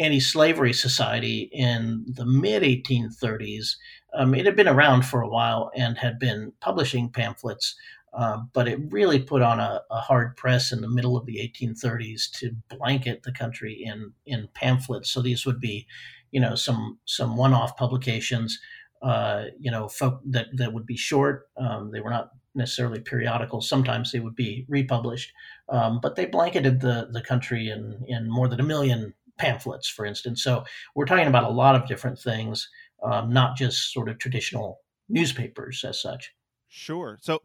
Anti-slavery 0.00 0.74
society 0.74 1.50
in 1.52 2.04
the 2.06 2.24
mid 2.24 2.62
1830s. 2.62 3.74
Um, 4.14 4.32
it 4.32 4.46
had 4.46 4.54
been 4.54 4.68
around 4.68 5.04
for 5.04 5.22
a 5.22 5.28
while 5.28 5.72
and 5.74 5.98
had 5.98 6.20
been 6.20 6.52
publishing 6.60 7.10
pamphlets 7.10 7.74
um, 8.14 8.50
but 8.52 8.68
it 8.68 8.80
really 8.90 9.20
put 9.20 9.42
on 9.42 9.60
a, 9.60 9.82
a, 9.90 10.00
hard 10.00 10.36
press 10.36 10.72
in 10.72 10.80
the 10.80 10.88
middle 10.88 11.16
of 11.16 11.26
the 11.26 11.36
1830s 11.36 12.30
to 12.32 12.52
blanket 12.68 13.22
the 13.22 13.32
country 13.32 13.82
in 13.84 14.12
in 14.26 14.48
pamphlets. 14.54 15.10
So 15.10 15.20
these 15.20 15.44
would 15.44 15.60
be, 15.60 15.86
you 16.30 16.40
know, 16.40 16.54
some 16.54 16.98
some 17.04 17.36
one-off 17.36 17.76
publications, 17.76 18.58
uh, 19.02 19.44
you 19.58 19.70
know, 19.70 19.88
folk 19.88 20.20
that 20.26 20.48
that 20.56 20.72
would 20.72 20.86
be 20.86 20.96
short. 20.96 21.48
Um, 21.56 21.90
they 21.90 22.00
were 22.00 22.10
not 22.10 22.30
necessarily 22.54 23.00
periodical. 23.00 23.60
Sometimes 23.60 24.10
they 24.10 24.20
would 24.20 24.34
be 24.34 24.64
republished, 24.68 25.32
um, 25.68 26.00
but 26.00 26.16
they 26.16 26.26
blanketed 26.26 26.80
the 26.80 27.08
the 27.12 27.22
country 27.22 27.68
in 27.68 28.04
in 28.08 28.30
more 28.30 28.48
than 28.48 28.60
a 28.60 28.64
million 28.64 29.14
pamphlets, 29.38 29.88
for 29.88 30.04
instance. 30.04 30.42
So 30.42 30.64
we're 30.94 31.06
talking 31.06 31.28
about 31.28 31.44
a 31.44 31.48
lot 31.48 31.76
of 31.76 31.86
different 31.86 32.18
things, 32.18 32.68
um, 33.02 33.32
not 33.32 33.56
just 33.56 33.92
sort 33.92 34.08
of 34.08 34.18
traditional 34.18 34.80
newspapers 35.08 35.84
as 35.84 36.00
such. 36.00 36.34
Sure. 36.68 37.18
So 37.20 37.40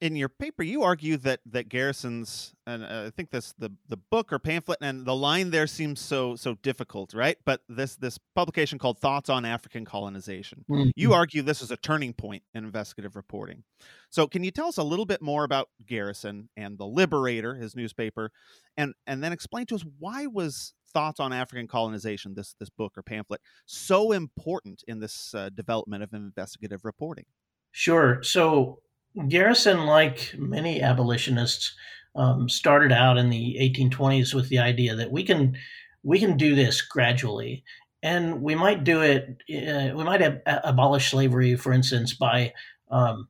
in 0.00 0.14
your 0.14 0.28
paper 0.28 0.62
you 0.62 0.82
argue 0.82 1.16
that 1.16 1.40
that 1.44 1.68
garrison's 1.68 2.54
and 2.66 2.84
uh, 2.84 3.04
i 3.06 3.10
think 3.10 3.30
this 3.30 3.54
the 3.58 3.70
the 3.88 3.96
book 3.96 4.32
or 4.32 4.38
pamphlet 4.38 4.78
and 4.80 5.04
the 5.04 5.14
line 5.14 5.50
there 5.50 5.66
seems 5.66 6.00
so 6.00 6.36
so 6.36 6.54
difficult 6.62 7.08
right? 7.14 7.36
But 7.44 7.60
this 7.68 7.96
this 7.96 8.18
publication 8.34 8.78
called 8.78 8.98
thoughts 8.98 9.28
on 9.28 9.44
african 9.44 9.84
colonization. 9.84 10.64
Mm-hmm. 10.70 10.90
you 10.96 11.12
argue 11.12 11.42
this 11.42 11.62
is 11.62 11.70
a 11.70 11.76
turning 11.76 12.12
point 12.12 12.42
in 12.54 12.64
investigative 12.64 13.16
reporting. 13.16 13.64
So 14.10 14.26
can 14.26 14.44
you 14.44 14.50
tell 14.50 14.68
us 14.68 14.78
a 14.78 14.82
little 14.82 15.06
bit 15.06 15.20
more 15.20 15.44
about 15.44 15.68
garrison 15.86 16.48
and 16.56 16.78
the 16.78 16.86
liberator 16.86 17.54
his 17.54 17.74
newspaper 17.74 18.30
and 18.76 18.94
and 19.06 19.22
then 19.22 19.32
explain 19.32 19.66
to 19.66 19.74
us 19.74 19.84
why 19.98 20.26
was 20.26 20.74
thoughts 20.92 21.20
on 21.20 21.32
african 21.32 21.66
colonization 21.66 22.34
this 22.34 22.54
this 22.58 22.70
book 22.70 22.94
or 22.96 23.02
pamphlet 23.02 23.40
so 23.66 24.12
important 24.12 24.82
in 24.88 25.00
this 25.00 25.34
uh, 25.34 25.48
development 25.50 26.02
of 26.02 26.12
investigative 26.12 26.84
reporting? 26.84 27.24
Sure. 27.72 28.22
So 28.22 28.80
Garrison, 29.28 29.86
like 29.86 30.34
many 30.38 30.82
abolitionists, 30.82 31.74
um, 32.14 32.48
started 32.48 32.92
out 32.92 33.18
in 33.18 33.30
the 33.30 33.56
1820s 33.60 34.34
with 34.34 34.48
the 34.48 34.58
idea 34.58 34.94
that 34.94 35.10
we 35.10 35.22
can 35.22 35.56
we 36.02 36.18
can 36.18 36.36
do 36.36 36.54
this 36.54 36.80
gradually, 36.80 37.64
and 38.02 38.40
we 38.40 38.54
might 38.54 38.84
do 38.84 39.02
it. 39.02 39.42
Uh, 39.50 39.94
we 39.96 40.04
might 40.04 40.22
ab- 40.22 40.42
abolish 40.46 41.10
slavery, 41.10 41.56
for 41.56 41.72
instance, 41.72 42.14
by 42.14 42.52
um, 42.90 43.28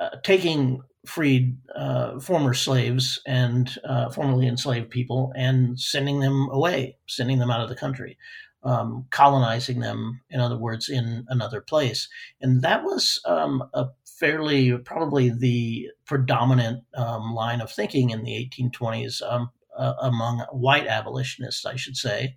uh, 0.00 0.10
taking 0.22 0.80
freed 1.06 1.56
uh, 1.74 2.18
former 2.20 2.54
slaves 2.54 3.20
and 3.26 3.76
uh, 3.84 4.10
formerly 4.10 4.46
enslaved 4.46 4.90
people 4.90 5.32
and 5.36 5.78
sending 5.80 6.20
them 6.20 6.48
away, 6.50 6.96
sending 7.06 7.38
them 7.38 7.50
out 7.50 7.60
of 7.60 7.68
the 7.68 7.74
country 7.74 8.16
um, 8.62 9.06
colonizing 9.10 9.80
them, 9.80 10.20
in 10.30 10.40
other 10.40 10.56
words, 10.56 10.88
in 10.88 11.24
another 11.28 11.60
place. 11.60 12.08
And 12.40 12.62
that 12.62 12.84
was 12.84 13.20
um, 13.24 13.64
a 13.74 13.86
fairly, 14.18 14.76
probably 14.78 15.30
the 15.30 15.88
predominant 16.04 16.84
um, 16.94 17.34
line 17.34 17.60
of 17.60 17.70
thinking 17.70 18.10
in 18.10 18.24
the 18.24 18.50
1820s. 18.56 19.22
Um, 19.22 19.50
uh, 19.78 19.94
among 20.02 20.40
white 20.50 20.88
abolitionists, 20.88 21.64
I 21.64 21.76
should 21.76 21.96
say. 21.96 22.34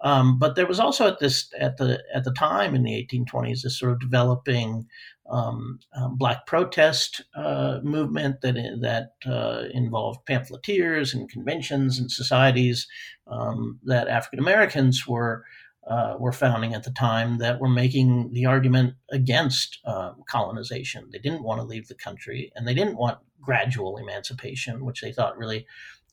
Um, 0.00 0.38
but 0.38 0.56
there 0.56 0.66
was 0.66 0.80
also 0.80 1.06
at 1.06 1.20
this 1.20 1.48
at 1.58 1.76
the 1.76 2.02
at 2.12 2.24
the 2.24 2.32
time 2.32 2.74
in 2.74 2.82
the 2.82 3.06
1820s 3.12 3.62
this 3.62 3.78
sort 3.78 3.92
of 3.92 4.00
developing 4.00 4.88
um, 5.30 5.78
um, 5.94 6.16
black 6.16 6.46
protest 6.46 7.22
uh, 7.36 7.78
movement 7.82 8.40
that 8.40 8.56
that 8.80 9.30
uh, 9.30 9.68
involved 9.72 10.26
pamphleteers 10.26 11.14
and 11.14 11.30
conventions 11.30 11.98
and 11.98 12.10
societies 12.10 12.88
um, 13.28 13.78
that 13.84 14.08
African 14.08 14.40
Americans 14.40 15.06
were 15.06 15.44
uh, 15.86 16.14
were 16.18 16.32
founding 16.32 16.74
at 16.74 16.84
the 16.84 16.90
time 16.90 17.38
that 17.38 17.60
were 17.60 17.68
making 17.68 18.32
the 18.32 18.46
argument 18.46 18.94
against 19.10 19.78
uh, 19.84 20.12
colonization. 20.28 21.08
They 21.10 21.18
didn't 21.18 21.42
want 21.42 21.60
to 21.60 21.66
leave 21.66 21.88
the 21.88 21.94
country, 21.94 22.52
and 22.54 22.66
they 22.66 22.74
didn't 22.74 22.96
want 22.96 23.18
gradual 23.40 23.96
emancipation, 23.96 24.84
which 24.84 25.00
they 25.00 25.12
thought 25.12 25.38
really 25.38 25.66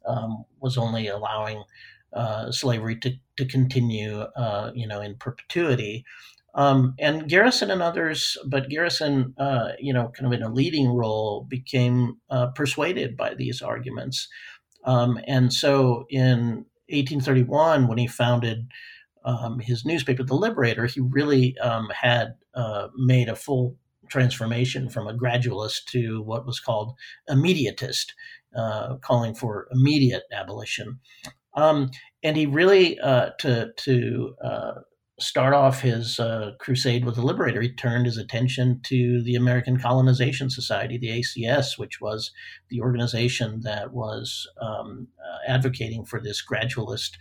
um, 0.05 0.45
was 0.61 0.77
only 0.77 1.07
allowing 1.07 1.63
uh, 2.13 2.51
slavery 2.51 2.95
to, 2.97 3.13
to 3.35 3.45
continue, 3.45 4.21
uh, 4.21 4.71
you 4.73 4.87
know, 4.87 5.01
in 5.01 5.15
perpetuity. 5.15 6.05
Um, 6.55 6.95
and 6.97 7.29
Garrison 7.29 7.69
and 7.69 7.81
others, 7.81 8.37
but 8.47 8.69
Garrison, 8.69 9.35
uh, 9.37 9.73
you 9.79 9.93
know, 9.93 10.11
kind 10.15 10.25
of 10.25 10.33
in 10.33 10.43
a 10.43 10.51
leading 10.51 10.89
role, 10.89 11.45
became 11.47 12.17
uh, 12.29 12.47
persuaded 12.47 13.15
by 13.15 13.35
these 13.35 13.61
arguments. 13.61 14.27
Um, 14.85 15.19
and 15.27 15.53
so 15.53 16.05
in 16.09 16.65
1831, 16.89 17.87
when 17.87 17.97
he 17.97 18.07
founded 18.07 18.69
um, 19.27 19.59
his 19.59 19.85
newspaper, 19.85 20.23
The 20.23 20.35
Liberator, 20.35 20.85
he 20.85 21.01
really 21.01 21.57
um, 21.57 21.89
had 21.89 22.35
uh, 22.55 22.87
made 22.95 23.27
a 23.27 23.35
full 23.35 23.75
transformation 24.09 24.89
from 24.89 25.05
a 25.05 25.13
gradualist 25.13 25.83
to 25.87 26.21
what 26.21 26.45
was 26.45 26.61
called 26.61 26.93
immediatist, 27.29 28.13
uh, 28.55 28.95
calling 29.01 29.35
for 29.35 29.67
immediate 29.73 30.23
abolition. 30.31 30.99
Um, 31.55 31.91
and 32.23 32.37
he 32.37 32.45
really, 32.45 32.97
uh, 32.99 33.31
to, 33.39 33.71
to 33.75 34.35
uh, 34.41 34.71
start 35.19 35.53
off 35.53 35.81
his 35.81 36.21
uh, 36.21 36.51
crusade 36.59 37.03
with 37.03 37.15
the 37.15 37.21
Liberator, 37.21 37.61
he 37.61 37.73
turned 37.73 38.05
his 38.05 38.17
attention 38.17 38.79
to 38.85 39.21
the 39.23 39.35
American 39.35 39.77
Colonization 39.77 40.49
Society, 40.49 40.97
the 40.97 41.21
ACS, 41.21 41.77
which 41.77 41.99
was 41.99 42.31
the 42.69 42.79
organization 42.79 43.59
that 43.63 43.91
was 43.91 44.47
um, 44.61 45.09
uh, 45.19 45.51
advocating 45.51 46.05
for 46.05 46.21
this 46.21 46.41
gradualist 46.41 47.17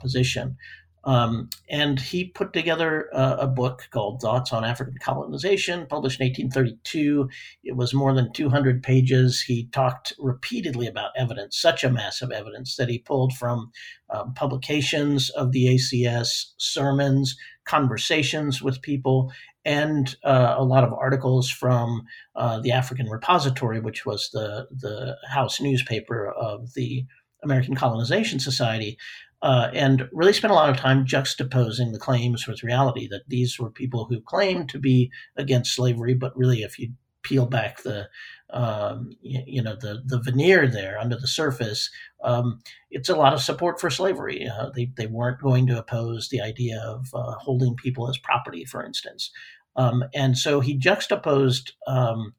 position. 0.00 0.56
Um, 1.04 1.50
and 1.68 1.98
he 1.98 2.26
put 2.26 2.52
together 2.52 3.08
a, 3.12 3.38
a, 3.40 3.46
book 3.48 3.88
called 3.90 4.20
Thoughts 4.20 4.52
on 4.52 4.64
African 4.64 4.96
Colonization, 5.02 5.86
published 5.88 6.20
in 6.20 6.26
1832. 6.26 7.28
It 7.64 7.76
was 7.76 7.92
more 7.92 8.14
than 8.14 8.32
200 8.32 8.82
pages. 8.84 9.40
He 9.40 9.66
talked 9.72 10.12
repeatedly 10.18 10.86
about 10.86 11.10
evidence, 11.16 11.60
such 11.60 11.82
a 11.82 11.90
massive 11.90 12.30
evidence 12.30 12.76
that 12.76 12.88
he 12.88 13.00
pulled 13.00 13.32
from 13.32 13.72
um, 14.10 14.32
publications 14.34 15.28
of 15.30 15.50
the 15.50 15.66
ACS, 15.74 16.52
sermons, 16.56 17.36
conversations 17.64 18.62
with 18.62 18.82
people, 18.82 19.32
and 19.64 20.16
uh, 20.24 20.54
a 20.56 20.64
lot 20.64 20.84
of 20.84 20.92
articles 20.92 21.50
from 21.50 22.02
uh, 22.36 22.60
the 22.60 22.72
African 22.72 23.08
Repository, 23.08 23.80
which 23.80 24.06
was 24.06 24.30
the, 24.32 24.66
the 24.70 25.16
house 25.28 25.60
newspaper 25.60 26.28
of 26.28 26.74
the 26.74 27.06
American 27.42 27.74
Colonization 27.74 28.38
Society 28.38 28.98
uh, 29.42 29.70
and 29.74 30.08
really 30.12 30.32
spent 30.32 30.52
a 30.52 30.54
lot 30.54 30.70
of 30.70 30.76
time 30.76 31.04
juxtaposing 31.04 31.92
the 31.92 31.98
claims 31.98 32.46
with 32.46 32.62
reality 32.62 33.08
that 33.08 33.28
these 33.28 33.58
were 33.58 33.70
people 33.70 34.04
who 34.04 34.20
claimed 34.20 34.68
to 34.68 34.78
be 34.78 35.10
against 35.36 35.74
slavery, 35.74 36.14
but 36.14 36.36
really, 36.36 36.62
if 36.62 36.78
you 36.78 36.92
peel 37.22 37.46
back 37.46 37.82
the 37.82 38.08
um, 38.50 39.10
you, 39.20 39.42
you, 39.46 39.62
know 39.62 39.74
the 39.74 40.02
the 40.06 40.20
veneer 40.20 40.68
there 40.68 40.96
under 40.98 41.16
the 41.16 41.26
surface, 41.26 41.90
um, 42.22 42.60
it's 42.90 43.08
a 43.08 43.16
lot 43.16 43.32
of 43.32 43.42
support 43.42 43.80
for 43.80 43.90
slavery. 43.90 44.46
Uh, 44.46 44.70
they 44.76 44.92
they 44.96 45.08
weren't 45.08 45.40
going 45.40 45.66
to 45.66 45.78
oppose 45.78 46.28
the 46.28 46.40
idea 46.40 46.80
of 46.80 47.06
uh, 47.12 47.32
holding 47.32 47.74
people 47.74 48.08
as 48.08 48.18
property, 48.18 48.64
for 48.64 48.84
instance, 48.84 49.32
um, 49.74 50.04
and 50.14 50.38
so 50.38 50.60
he 50.60 50.74
juxtaposed. 50.76 51.72
Um, 51.86 52.34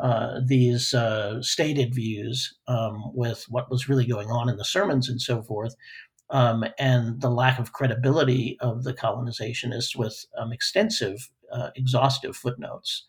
uh, 0.00 0.40
these 0.44 0.92
uh, 0.92 1.40
stated 1.40 1.94
views 1.94 2.52
um, 2.66 3.12
with 3.14 3.44
what 3.48 3.70
was 3.70 3.88
really 3.88 4.04
going 4.04 4.28
on 4.28 4.48
in 4.48 4.56
the 4.56 4.64
sermons 4.64 5.08
and 5.08 5.20
so 5.20 5.40
forth, 5.40 5.76
um, 6.30 6.64
and 6.78 7.20
the 7.20 7.30
lack 7.30 7.58
of 7.58 7.72
credibility 7.72 8.56
of 8.60 8.84
the 8.84 8.94
colonizationists 8.94 9.96
with 9.96 10.24
um, 10.38 10.52
extensive, 10.52 11.30
uh, 11.52 11.70
exhaustive 11.76 12.36
footnotes. 12.36 13.04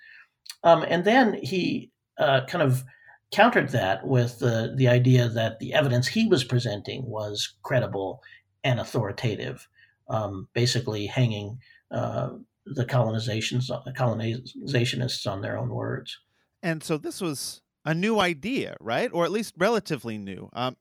Um, 0.63 0.85
and 0.87 1.05
then 1.05 1.33
he 1.41 1.91
uh, 2.17 2.41
kind 2.47 2.63
of 2.63 2.83
countered 3.31 3.69
that 3.69 4.05
with 4.07 4.39
the, 4.39 4.73
the 4.75 4.87
idea 4.87 5.27
that 5.29 5.59
the 5.59 5.73
evidence 5.73 6.07
he 6.07 6.27
was 6.27 6.43
presenting 6.43 7.05
was 7.05 7.55
credible 7.63 8.21
and 8.63 8.79
authoritative, 8.79 9.67
um, 10.09 10.47
basically 10.53 11.05
hanging 11.05 11.59
uh, 11.91 12.29
the 12.65 12.85
colonizations, 12.85 13.69
colonizationists 13.95 15.27
on 15.27 15.41
their 15.41 15.57
own 15.57 15.69
words. 15.69 16.17
And 16.63 16.83
so 16.83 16.97
this 16.97 17.21
was 17.21 17.61
a 17.83 17.93
new 17.93 18.19
idea, 18.19 18.75
right? 18.79 19.09
Or 19.13 19.23
at 19.25 19.31
least 19.31 19.53
relatively 19.57 20.17
new. 20.17 20.49
Um, 20.53 20.77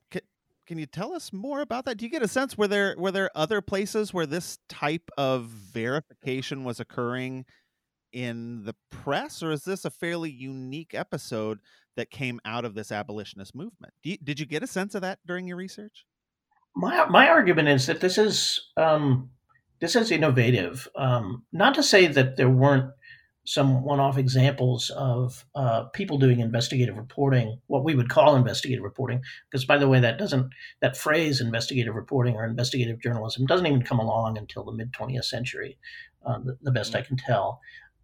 can 0.66 0.78
you 0.78 0.86
tell 0.86 1.12
us 1.12 1.32
more 1.32 1.60
about 1.60 1.84
that? 1.84 1.96
Do 1.96 2.04
you 2.04 2.10
get 2.10 2.22
a 2.22 2.28
sense 2.28 2.56
were 2.56 2.68
there 2.68 2.94
were 2.98 3.10
there 3.10 3.30
other 3.34 3.60
places 3.60 4.14
where 4.14 4.26
this 4.26 4.58
type 4.68 5.10
of 5.16 5.44
verification 5.46 6.64
was 6.64 6.80
occurring 6.80 7.44
in 8.12 8.64
the 8.64 8.74
press, 8.90 9.42
or 9.42 9.50
is 9.50 9.64
this 9.64 9.84
a 9.84 9.90
fairly 9.90 10.30
unique 10.30 10.94
episode 10.94 11.58
that 11.96 12.10
came 12.10 12.40
out 12.44 12.64
of 12.64 12.74
this 12.74 12.92
abolitionist 12.92 13.54
movement? 13.54 13.92
You, 14.02 14.16
did 14.18 14.40
you 14.40 14.46
get 14.46 14.62
a 14.62 14.68
sense 14.68 14.94
of 14.94 15.02
that 15.02 15.18
during 15.26 15.46
your 15.46 15.56
research? 15.56 16.06
My 16.74 17.06
my 17.06 17.28
argument 17.28 17.68
is 17.68 17.86
that 17.86 18.00
this 18.00 18.18
is 18.18 18.60
um, 18.76 19.30
this 19.80 19.96
is 19.96 20.10
innovative. 20.10 20.88
Um, 20.96 21.44
not 21.52 21.74
to 21.74 21.82
say 21.82 22.06
that 22.06 22.36
there 22.36 22.50
weren't 22.50 22.90
some 23.44 23.84
one-off 23.84 24.16
examples 24.16 24.90
of 24.90 25.44
uh, 25.54 25.84
people 25.92 26.18
doing 26.18 26.40
investigative 26.40 26.96
reporting, 26.96 27.60
what 27.66 27.84
we 27.84 27.94
would 27.94 28.08
call 28.08 28.36
investigative 28.36 28.82
reporting, 28.82 29.20
because 29.50 29.64
by 29.64 29.76
the 29.76 29.88
way, 29.88 30.00
that 30.00 30.18
doesn't 30.18 30.50
that 30.80 30.96
phrase 30.96 31.40
investigative 31.40 31.94
reporting 31.94 32.34
or 32.34 32.44
investigative 32.44 33.00
journalism 33.00 33.44
doesn't 33.46 33.66
even 33.66 33.82
come 33.82 33.98
along 33.98 34.38
until 34.38 34.64
the 34.64 34.72
mid 34.72 34.92
20th 34.92 35.24
century, 35.24 35.76
uh, 36.24 36.38
the, 36.38 36.56
the, 36.62 36.72
best 36.72 36.94
I 36.94 37.02
can 37.02 37.18
tell. 37.18 37.60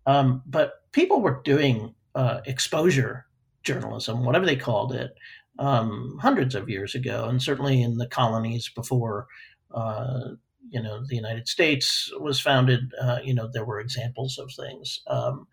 Um, 0.06 0.42
but 0.46 0.74
people 0.92 1.22
were 1.22 1.40
doing 1.42 1.94
uh, 2.14 2.40
exposure 2.44 3.26
journalism, 3.62 4.24
whatever 4.24 4.44
they 4.44 4.56
called 4.56 4.92
it, 4.92 5.14
um, 5.58 6.18
hundreds 6.20 6.54
of 6.54 6.68
years 6.68 6.94
ago, 6.94 7.26
and 7.28 7.42
certainly 7.42 7.82
in 7.82 7.96
the 7.96 8.06
colonies 8.06 8.70
before 8.74 9.26
uh, 9.72 10.30
you 10.68 10.82
know 10.82 11.02
the 11.06 11.16
United 11.16 11.48
States 11.48 12.10
was 12.18 12.40
founded, 12.40 12.92
uh, 13.00 13.18
you 13.24 13.34
know 13.34 13.48
there 13.52 13.64
were 13.64 13.80
examples 13.80 14.38
of 14.38 14.50
things. 14.52 15.00
Um, 15.06 15.46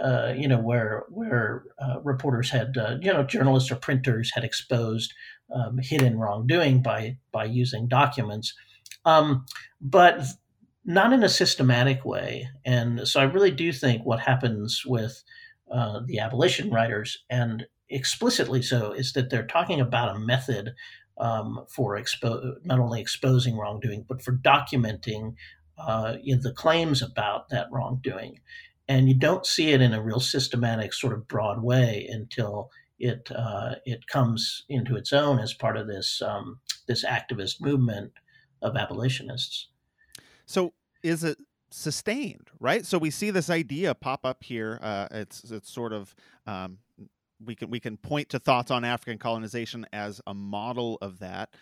uh, 0.00 0.32
you 0.36 0.46
know 0.46 0.60
where 0.60 1.04
where 1.08 1.64
uh, 1.82 2.00
reporters 2.02 2.50
had 2.50 2.76
uh, 2.76 2.96
you 3.00 3.12
know 3.12 3.24
journalists 3.24 3.70
or 3.70 3.76
printers 3.76 4.30
had 4.34 4.44
exposed 4.44 5.12
um, 5.54 5.78
hidden 5.78 6.18
wrongdoing 6.18 6.82
by 6.82 7.16
by 7.32 7.44
using 7.44 7.88
documents, 7.88 8.54
um, 9.04 9.44
but 9.80 10.22
not 10.84 11.12
in 11.12 11.22
a 11.22 11.28
systematic 11.28 12.04
way. 12.04 12.48
And 12.64 13.06
so 13.06 13.20
I 13.20 13.24
really 13.24 13.50
do 13.50 13.72
think 13.72 14.04
what 14.04 14.20
happens 14.20 14.82
with 14.86 15.22
uh, 15.70 16.00
the 16.06 16.18
abolition 16.18 16.70
writers 16.70 17.22
and 17.28 17.66
explicitly 17.90 18.62
so 18.62 18.92
is 18.92 19.12
that 19.12 19.30
they're 19.30 19.46
talking 19.46 19.80
about 19.80 20.14
a 20.14 20.18
method 20.18 20.72
um, 21.20 21.64
for 21.68 21.96
expo- 21.96 22.54
not 22.64 22.80
only 22.80 23.00
exposing 23.00 23.56
wrongdoing, 23.56 24.04
but 24.08 24.22
for 24.22 24.32
documenting 24.32 25.34
uh, 25.78 26.16
you 26.22 26.34
know, 26.34 26.42
the 26.42 26.52
claims 26.52 27.02
about 27.02 27.48
that 27.50 27.68
wrongdoing. 27.70 28.40
And 28.88 29.08
you 29.08 29.14
don't 29.14 29.46
see 29.46 29.70
it 29.70 29.80
in 29.80 29.94
a 29.94 30.02
real 30.02 30.20
systematic, 30.20 30.92
sort 30.92 31.12
of 31.12 31.28
broad 31.28 31.62
way 31.62 32.08
until 32.10 32.70
it 32.98 33.30
uh, 33.34 33.76
it 33.84 34.06
comes 34.08 34.64
into 34.68 34.96
its 34.96 35.12
own 35.12 35.38
as 35.38 35.54
part 35.54 35.76
of 35.76 35.86
this 35.86 36.20
um, 36.20 36.58
this 36.86 37.04
activist 37.04 37.60
movement 37.60 38.12
of 38.62 38.76
abolitionists. 38.76 39.68
So, 40.44 40.72
is 41.02 41.22
it 41.22 41.38
sustained? 41.70 42.50
Right. 42.58 42.84
So 42.84 42.98
we 42.98 43.10
see 43.10 43.30
this 43.30 43.48
idea 43.48 43.94
pop 43.94 44.26
up 44.26 44.42
here. 44.42 44.78
Uh, 44.82 45.06
it's 45.12 45.44
it's 45.50 45.70
sort 45.70 45.92
of 45.92 46.14
um, 46.46 46.78
we 47.44 47.54
can 47.54 47.70
we 47.70 47.80
can 47.80 47.96
point 47.96 48.30
to 48.30 48.38
thoughts 48.38 48.70
on 48.70 48.84
African 48.84 49.18
colonization 49.18 49.86
as 49.92 50.20
a 50.26 50.34
model 50.34 50.98
of 51.00 51.18
that. 51.20 51.54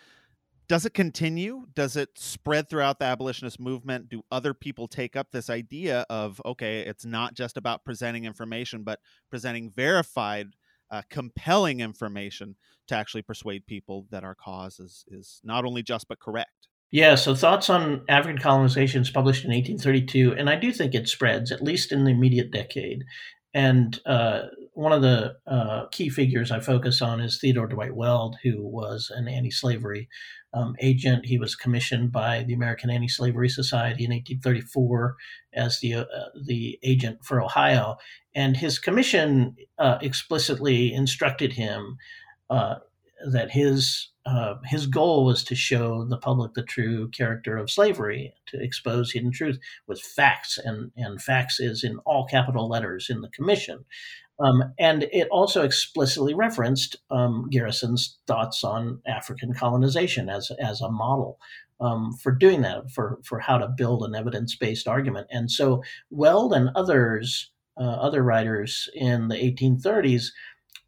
Does 0.67 0.85
it 0.85 0.93
continue? 0.93 1.65
Does 1.73 1.95
it 1.95 2.09
spread 2.15 2.69
throughout 2.69 2.99
the 2.99 3.05
abolitionist 3.05 3.59
movement? 3.59 4.09
Do 4.09 4.21
other 4.31 4.53
people 4.53 4.87
take 4.87 5.15
up 5.15 5.31
this 5.31 5.49
idea 5.49 6.05
of 6.09 6.41
okay, 6.45 6.81
it's 6.81 7.05
not 7.05 7.33
just 7.33 7.57
about 7.57 7.85
presenting 7.85 8.25
information, 8.25 8.83
but 8.83 8.99
presenting 9.29 9.71
verified, 9.71 10.55
uh, 10.91 11.01
compelling 11.09 11.79
information 11.79 12.55
to 12.87 12.95
actually 12.95 13.21
persuade 13.21 13.65
people 13.65 14.05
that 14.11 14.23
our 14.23 14.35
cause 14.35 14.79
is 14.79 15.05
is 15.07 15.41
not 15.43 15.65
only 15.65 15.83
just 15.83 16.07
but 16.07 16.19
correct? 16.19 16.67
Yeah, 16.91 17.15
so 17.15 17.35
Thoughts 17.35 17.69
on 17.69 18.03
African 18.09 18.41
Colonization 18.41 19.03
is 19.03 19.11
published 19.11 19.45
in 19.45 19.51
1832, 19.51 20.33
and 20.33 20.49
I 20.49 20.55
do 20.55 20.71
think 20.71 20.95
it 20.95 21.07
spreads, 21.07 21.51
at 21.51 21.61
least 21.61 21.91
in 21.91 22.03
the 22.03 22.09
immediate 22.11 22.51
decade. 22.51 23.03
And 23.53 23.99
uh, 24.05 24.43
one 24.73 24.93
of 24.93 25.01
the 25.01 25.35
uh, 25.47 25.87
key 25.91 26.09
figures 26.09 26.51
I 26.51 26.59
focus 26.59 27.01
on 27.01 27.19
is 27.19 27.39
Theodore 27.39 27.67
Dwight 27.67 27.95
Weld, 27.95 28.37
who 28.43 28.61
was 28.65 29.11
an 29.13 29.27
anti-slavery 29.27 30.07
um, 30.53 30.75
agent. 30.79 31.25
He 31.25 31.37
was 31.37 31.55
commissioned 31.55 32.11
by 32.11 32.43
the 32.43 32.53
American 32.53 32.89
Anti-Slavery 32.89 33.49
Society 33.49 34.05
in 34.05 34.11
1834 34.11 35.15
as 35.53 35.79
the 35.79 35.95
uh, 35.95 36.05
the 36.45 36.79
agent 36.83 37.23
for 37.23 37.41
Ohio, 37.41 37.97
and 38.35 38.55
his 38.55 38.79
commission 38.79 39.55
uh, 39.77 39.97
explicitly 40.01 40.93
instructed 40.93 41.53
him 41.53 41.97
uh, 42.49 42.75
that 43.31 43.51
his 43.51 44.09
uh, 44.25 44.55
his 44.65 44.85
goal 44.85 45.25
was 45.25 45.43
to 45.43 45.55
show 45.55 46.05
the 46.05 46.17
public 46.17 46.53
the 46.53 46.63
true 46.63 47.09
character 47.09 47.57
of 47.57 47.71
slavery, 47.71 48.33
to 48.47 48.61
expose 48.61 49.11
hidden 49.11 49.31
truth 49.31 49.59
with 49.87 50.01
facts, 50.01 50.57
and 50.57 50.91
and 50.95 51.21
facts 51.21 51.59
is 51.59 51.83
in 51.83 51.97
all 51.99 52.27
capital 52.27 52.69
letters 52.69 53.07
in 53.09 53.21
the 53.21 53.29
commission. 53.29 53.85
Um, 54.39 54.73
and 54.79 55.03
it 55.11 55.27
also 55.31 55.63
explicitly 55.63 56.33
referenced 56.33 56.95
um, 57.11 57.49
Garrison's 57.51 58.17
thoughts 58.25 58.63
on 58.63 59.01
African 59.05 59.53
colonization 59.53 60.29
as, 60.29 60.49
as 60.59 60.79
a 60.79 60.89
model 60.89 61.39
um, 61.81 62.13
for 62.13 62.31
doing 62.31 62.61
that, 62.61 62.89
for, 62.91 63.19
for 63.23 63.39
how 63.39 63.57
to 63.57 63.67
build 63.67 64.03
an 64.03 64.15
evidence 64.15 64.55
based 64.55 64.87
argument. 64.87 65.27
And 65.29 65.51
so 65.51 65.83
Weld 66.09 66.53
and 66.53 66.69
others, 66.75 67.51
uh, 67.77 67.83
other 67.83 68.23
writers 68.23 68.89
in 68.93 69.27
the 69.27 69.35
1830s, 69.35 70.27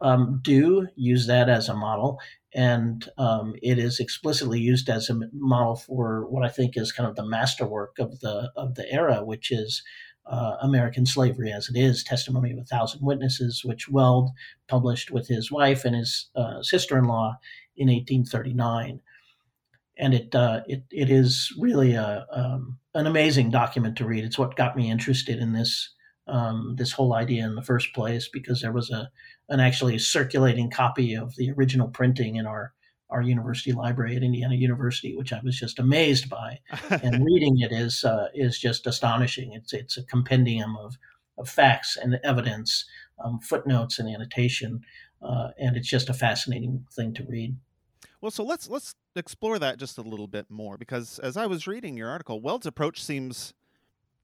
um, 0.01 0.39
do 0.43 0.87
use 0.95 1.27
that 1.27 1.49
as 1.49 1.69
a 1.69 1.75
model. 1.75 2.19
And 2.53 3.07
um, 3.17 3.53
it 3.61 3.79
is 3.79 3.99
explicitly 3.99 4.59
used 4.59 4.89
as 4.89 5.09
a 5.09 5.19
model 5.31 5.75
for 5.75 6.27
what 6.27 6.43
I 6.43 6.49
think 6.49 6.75
is 6.75 6.91
kind 6.91 7.07
of 7.07 7.15
the 7.15 7.25
masterwork 7.25 7.97
of 7.97 8.19
the 8.19 8.51
of 8.57 8.75
the 8.75 8.91
era, 8.91 9.23
which 9.23 9.51
is 9.51 9.83
uh, 10.25 10.57
American 10.61 11.05
Slavery 11.05 11.51
as 11.51 11.69
It 11.69 11.77
Is, 11.77 12.03
Testimony 12.03 12.51
of 12.51 12.59
a 12.59 12.63
Thousand 12.63 13.03
Witnesses, 13.03 13.63
which 13.63 13.89
Weld 13.89 14.29
published 14.67 15.11
with 15.11 15.27
his 15.27 15.51
wife 15.51 15.85
and 15.85 15.95
his 15.95 16.29
uh, 16.35 16.61
sister 16.61 16.97
in 16.97 17.05
law 17.05 17.37
in 17.75 17.87
1839. 17.87 19.01
And 19.97 20.13
it, 20.13 20.33
uh, 20.33 20.61
it, 20.67 20.83
it 20.89 21.09
is 21.09 21.53
really 21.59 21.93
a, 21.93 22.25
um, 22.31 22.79
an 22.93 23.07
amazing 23.07 23.51
document 23.51 23.97
to 23.97 24.05
read. 24.05 24.23
It's 24.23 24.39
what 24.39 24.55
got 24.55 24.75
me 24.75 24.89
interested 24.89 25.39
in 25.39 25.53
this, 25.53 25.93
um, 26.27 26.75
this 26.77 26.91
whole 26.91 27.13
idea 27.13 27.45
in 27.45 27.55
the 27.55 27.61
first 27.61 27.93
place, 27.93 28.29
because 28.31 28.61
there 28.61 28.71
was 28.71 28.89
a, 28.91 29.09
an 29.49 29.59
actually 29.59 29.97
circulating 29.99 30.69
copy 30.69 31.15
of 31.15 31.35
the 31.35 31.51
original 31.51 31.87
printing 31.87 32.35
in 32.35 32.45
our 32.45 32.73
our 33.11 33.21
university 33.21 33.73
library 33.73 34.15
at 34.15 34.23
Indiana 34.23 34.55
University, 34.55 35.15
which 35.17 35.33
I 35.33 35.41
was 35.43 35.59
just 35.59 35.79
amazed 35.79 36.29
by. 36.29 36.59
and 36.89 37.25
reading 37.25 37.59
it 37.59 37.71
is 37.71 38.03
uh, 38.03 38.27
is 38.33 38.57
just 38.57 38.87
astonishing. 38.87 39.53
It's 39.53 39.73
it's 39.73 39.97
a 39.97 40.03
compendium 40.03 40.77
of 40.77 40.95
of 41.37 41.49
facts 41.49 41.97
and 42.01 42.19
evidence, 42.23 42.85
um, 43.23 43.39
footnotes 43.39 43.99
and 43.99 44.07
annotation, 44.07 44.81
uh, 45.21 45.49
and 45.59 45.75
it's 45.75 45.89
just 45.89 46.09
a 46.09 46.13
fascinating 46.13 46.85
thing 46.93 47.13
to 47.15 47.25
read. 47.27 47.55
Well, 48.21 48.31
so 48.31 48.43
let's 48.43 48.69
let's 48.69 48.95
explore 49.15 49.59
that 49.59 49.77
just 49.77 49.97
a 49.97 50.01
little 50.01 50.27
bit 50.27 50.45
more 50.49 50.77
because 50.77 51.19
as 51.19 51.35
I 51.35 51.47
was 51.47 51.67
reading 51.67 51.97
your 51.97 52.09
article, 52.09 52.39
Weld's 52.39 52.65
approach 52.65 53.03
seems 53.03 53.53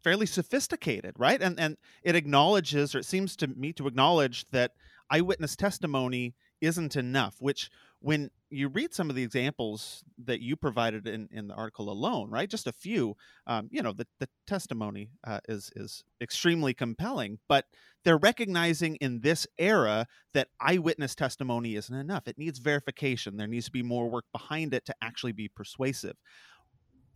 fairly 0.04 0.26
sophisticated, 0.26 1.16
right? 1.18 1.42
And 1.42 1.60
and 1.60 1.78
it 2.04 2.16
acknowledges, 2.16 2.96
or 2.96 3.00
it 3.00 3.06
seems 3.06 3.36
to 3.38 3.48
me 3.48 3.74
to 3.74 3.88
acknowledge 3.88 4.46
that 4.52 4.72
eyewitness 5.10 5.56
testimony 5.56 6.36
isn't 6.62 6.96
enough, 6.96 7.36
which 7.40 7.70
when 8.00 8.30
you 8.50 8.68
read 8.68 8.94
some 8.94 9.10
of 9.10 9.16
the 9.16 9.24
examples 9.24 10.04
that 10.24 10.40
you 10.40 10.56
provided 10.56 11.08
in, 11.08 11.28
in 11.32 11.48
the 11.48 11.54
article 11.54 11.90
alone, 11.90 12.30
right? 12.30 12.50
Just 12.50 12.68
a 12.68 12.72
few, 12.72 13.16
um, 13.48 13.68
you 13.72 13.82
know, 13.82 13.92
the, 13.92 14.08
the 14.20 14.30
testimony 14.46 15.10
uh, 15.26 15.40
is 15.50 15.72
is 15.76 16.04
extremely 16.22 16.74
compelling, 16.74 17.40
but 17.50 17.66
they're 18.04 18.18
recognizing 18.18 18.96
in 18.98 19.20
this 19.22 19.48
era 19.58 20.08
that 20.34 20.48
eyewitness 20.62 21.16
testimony 21.16 21.76
isn't 21.76 21.96
enough. 21.96 22.28
It 22.28 22.38
needs 22.38 22.60
verification. 22.60 23.36
There 23.36 23.48
needs 23.48 23.66
to 23.66 23.72
be 23.72 23.84
more 23.84 24.10
work 24.10 24.26
behind 24.32 24.74
it 24.74 24.86
to 24.86 24.96
actually 25.02 25.34
be 25.34 25.50
persuasive. 25.50 26.16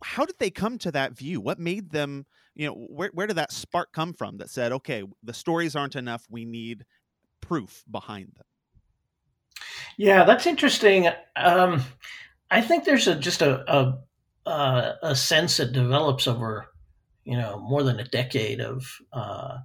How 0.02 0.24
did 0.24 0.38
they 0.38 0.50
come 0.50 0.78
to 0.78 0.90
that 0.92 1.16
view? 1.16 1.40
What 1.40 1.58
made 1.58 1.90
them, 1.90 2.26
you 2.54 2.66
know, 2.66 2.74
where, 2.74 3.10
where 3.12 3.26
did 3.26 3.36
that 3.36 3.52
spark 3.52 3.92
come 3.92 4.12
from 4.12 4.38
that 4.38 4.50
said, 4.50 4.72
okay, 4.72 5.04
the 5.22 5.34
stories 5.34 5.76
aren't 5.76 5.96
enough. 5.96 6.26
We 6.30 6.44
need 6.44 6.84
proof 7.40 7.84
behind 7.90 8.32
them? 8.36 8.46
Yeah, 9.96 10.24
that's 10.24 10.46
interesting. 10.46 11.08
Um, 11.36 11.82
I 12.50 12.60
think 12.60 12.84
there's 12.84 13.08
a 13.08 13.14
just 13.14 13.42
a, 13.42 13.64
a 13.70 13.98
a 15.02 15.14
sense 15.14 15.56
that 15.58 15.72
develops 15.72 16.26
over 16.26 16.66
you 17.24 17.36
know 17.36 17.60
more 17.60 17.82
than 17.82 18.00
a 18.00 18.04
decade 18.04 18.60
of 18.60 18.84
uh, 19.12 19.58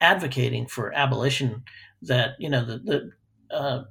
advocating 0.00 0.66
for 0.66 0.92
abolition. 0.92 1.64
That 2.02 2.32
you 2.38 2.48
know 2.48 2.64
the 2.64 2.78
the 2.78 3.56
uh, 3.56 3.84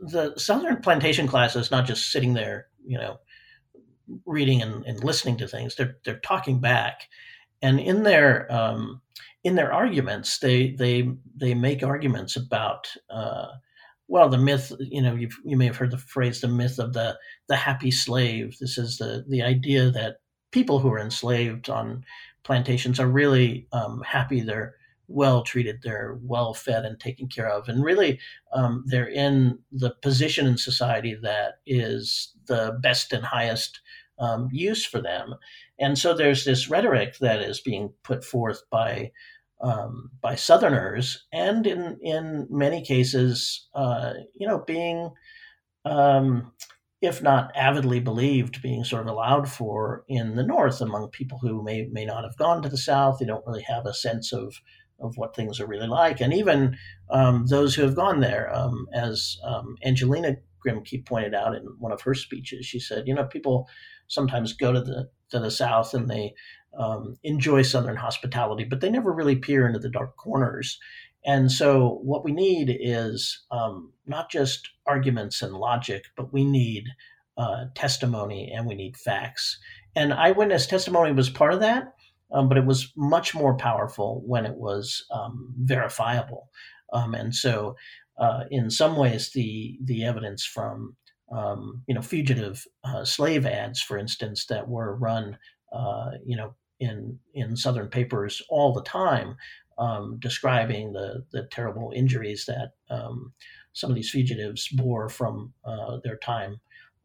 the 0.00 0.34
Southern 0.36 0.80
plantation 0.82 1.26
class 1.26 1.56
is 1.56 1.70
not 1.70 1.86
just 1.86 2.10
sitting 2.10 2.34
there, 2.34 2.66
you 2.86 2.98
know, 2.98 3.18
reading 4.26 4.62
and, 4.62 4.84
and 4.86 5.02
listening 5.02 5.36
to 5.38 5.48
things. 5.48 5.74
They're 5.76 5.96
they're 6.04 6.20
talking 6.20 6.60
back, 6.60 7.08
and 7.62 7.80
in 7.80 8.02
their 8.02 8.50
um, 8.52 9.00
in 9.44 9.54
their 9.54 9.72
arguments, 9.72 10.38
they 10.38 10.70
they 10.70 11.10
they 11.36 11.54
make 11.54 11.82
arguments 11.82 12.36
about 12.36 12.88
uh, 13.10 13.48
well, 14.08 14.28
the 14.28 14.38
myth, 14.38 14.72
you 14.78 15.02
know, 15.02 15.14
you 15.14 15.28
you 15.44 15.56
may 15.56 15.66
have 15.66 15.76
heard 15.76 15.90
the 15.90 15.98
phrase 15.98 16.40
"the 16.40 16.48
myth 16.48 16.78
of 16.78 16.92
the 16.92 17.18
the 17.48 17.56
happy 17.56 17.90
slave." 17.90 18.56
This 18.60 18.78
is 18.78 18.98
the 18.98 19.24
the 19.28 19.42
idea 19.42 19.90
that 19.90 20.16
people 20.50 20.78
who 20.78 20.92
are 20.92 20.98
enslaved 21.00 21.70
on 21.70 22.04
plantations 22.44 23.00
are 23.00 23.08
really 23.08 23.66
um, 23.72 24.02
happy. 24.06 24.40
They're 24.40 24.74
well 25.08 25.42
treated. 25.42 25.80
They're 25.82 26.18
well 26.22 26.54
fed 26.54 26.84
and 26.84 26.98
taken 26.98 27.28
care 27.28 27.48
of, 27.48 27.68
and 27.68 27.84
really, 27.84 28.20
um, 28.52 28.84
they're 28.86 29.08
in 29.08 29.58
the 29.72 29.90
position 30.02 30.46
in 30.46 30.58
society 30.58 31.16
that 31.22 31.54
is 31.66 32.34
the 32.46 32.78
best 32.82 33.12
and 33.12 33.24
highest 33.24 33.80
um, 34.18 34.48
use 34.52 34.84
for 34.84 35.00
them. 35.00 35.34
And 35.78 35.98
so 35.98 36.14
there's 36.14 36.44
this 36.44 36.70
rhetoric 36.70 37.18
that 37.18 37.40
is 37.40 37.60
being 37.60 37.92
put 38.02 38.24
forth 38.24 38.62
by 38.70 39.12
um, 39.60 40.10
by 40.20 40.34
Southerners, 40.34 41.26
and 41.32 41.66
in 41.66 41.98
in 42.02 42.46
many 42.50 42.84
cases, 42.84 43.68
uh, 43.74 44.12
you 44.34 44.46
know, 44.46 44.62
being 44.66 45.10
um, 45.84 46.52
if 47.00 47.22
not 47.22 47.50
avidly 47.54 48.00
believed, 48.00 48.62
being 48.62 48.84
sort 48.84 49.02
of 49.02 49.08
allowed 49.08 49.48
for 49.48 50.04
in 50.08 50.36
the 50.36 50.42
North 50.42 50.80
among 50.80 51.10
people 51.10 51.38
who 51.38 51.62
may 51.62 51.86
may 51.90 52.04
not 52.04 52.24
have 52.24 52.36
gone 52.36 52.62
to 52.62 52.68
the 52.68 52.78
South. 52.78 53.18
They 53.18 53.26
don't 53.26 53.46
really 53.46 53.62
have 53.62 53.86
a 53.86 53.94
sense 53.94 54.32
of 54.32 54.54
of 55.00 55.16
what 55.16 55.34
things 55.34 55.60
are 55.60 55.66
really 55.66 55.86
like, 55.86 56.20
and 56.20 56.32
even 56.32 56.76
um, 57.10 57.46
those 57.46 57.74
who 57.74 57.82
have 57.82 57.96
gone 57.96 58.20
there, 58.20 58.54
um, 58.54 58.86
as 58.92 59.38
um, 59.44 59.76
Angelina 59.84 60.36
Grimke 60.64 61.04
pointed 61.04 61.34
out 61.34 61.54
in 61.54 61.62
one 61.78 61.92
of 61.92 62.00
her 62.02 62.14
speeches, 62.14 62.66
she 62.66 62.80
said, 62.80 63.06
you 63.06 63.14
know, 63.14 63.24
people 63.24 63.68
sometimes 64.08 64.52
go 64.52 64.72
to 64.72 64.80
the 64.80 65.10
to 65.30 65.40
the 65.40 65.50
South 65.50 65.94
and 65.94 66.08
they 66.08 66.34
um, 66.78 67.16
enjoy 67.22 67.62
Southern 67.62 67.96
hospitality, 67.96 68.64
but 68.64 68.80
they 68.80 68.90
never 68.90 69.12
really 69.12 69.36
peer 69.36 69.66
into 69.66 69.78
the 69.78 69.90
dark 69.90 70.16
corners. 70.16 70.78
And 71.24 71.50
so, 71.50 72.00
what 72.02 72.24
we 72.24 72.32
need 72.32 72.76
is 72.80 73.44
um, 73.50 73.92
not 74.06 74.30
just 74.30 74.68
arguments 74.86 75.40
and 75.40 75.54
logic, 75.54 76.04
but 76.16 76.32
we 76.32 76.44
need 76.44 76.84
uh, 77.38 77.66
testimony 77.74 78.52
and 78.54 78.66
we 78.66 78.74
need 78.74 78.96
facts. 78.96 79.58
And 79.96 80.12
eyewitness 80.12 80.66
testimony 80.66 81.12
was 81.12 81.30
part 81.30 81.54
of 81.54 81.60
that, 81.60 81.94
um, 82.34 82.48
but 82.48 82.58
it 82.58 82.66
was 82.66 82.92
much 82.96 83.34
more 83.34 83.56
powerful 83.56 84.22
when 84.26 84.44
it 84.44 84.56
was 84.56 85.06
um, 85.10 85.54
verifiable. 85.56 86.50
Um, 86.92 87.14
and 87.14 87.34
so, 87.34 87.76
uh, 88.18 88.44
in 88.50 88.70
some 88.70 88.96
ways, 88.96 89.32
the 89.32 89.78
the 89.82 90.04
evidence 90.04 90.44
from 90.44 90.96
um, 91.32 91.82
you 91.86 91.94
know 91.94 92.02
fugitive 92.02 92.64
uh, 92.84 93.04
slave 93.04 93.46
ads, 93.46 93.80
for 93.80 93.96
instance, 93.96 94.46
that 94.46 94.68
were 94.68 94.96
run 94.96 95.38
uh, 95.72 96.10
you 96.24 96.36
know 96.36 96.54
in 96.80 97.18
in 97.32 97.56
Southern 97.56 97.88
papers 97.88 98.42
all 98.50 98.72
the 98.72 98.82
time, 98.82 99.36
um, 99.78 100.18
describing 100.18 100.92
the 100.92 101.24
the 101.32 101.48
terrible 101.50 101.92
injuries 101.94 102.44
that 102.46 102.72
some 103.74 103.90
of 103.90 103.96
these 103.96 104.10
fugitives 104.10 104.68
bore 104.68 105.08
from 105.08 105.52
uh, 105.64 105.98
their 106.04 106.16
time 106.16 106.60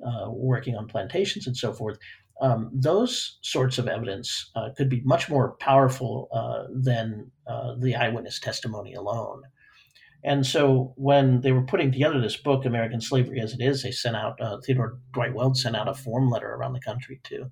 uh, 0.06 0.30
working 0.30 0.76
on 0.76 0.88
plantations 0.88 1.46
and 1.48 1.58
so 1.58 1.74
forth. 1.74 1.98
Um, 2.42 2.70
those 2.74 3.38
sorts 3.42 3.78
of 3.78 3.88
evidence 3.88 4.50
uh, 4.56 4.70
could 4.78 4.90
be 4.90 5.02
much 5.04 5.30
more 5.30 5.58
powerful 5.58 6.30
uh, 6.32 6.72
than 6.74 7.32
uh, 7.48 7.76
the 7.78 7.96
eyewitness 7.96 8.40
testimony 8.40 8.94
alone. 8.94 9.44
And 10.24 10.46
so 10.46 10.94
when 10.96 11.42
they 11.42 11.52
were 11.52 11.64
putting 11.64 11.92
together 11.92 12.20
this 12.20 12.36
book, 12.36 12.66
American 12.66 13.02
Slavery 13.02 13.40
as 13.40 13.54
It 13.54 13.62
Is, 13.62 13.84
they 13.84 13.92
sent 13.92 14.16
out, 14.16 14.40
uh, 14.42 14.60
Theodore 14.66 15.00
Dwight 15.14 15.34
Weld 15.34 15.58
sent 15.58 15.76
out 15.76 15.88
a 15.88 15.94
form 15.94 16.30
letter 16.30 16.54
around 16.54 16.74
the 16.74 16.82
country 16.82 17.22
to 17.26 17.50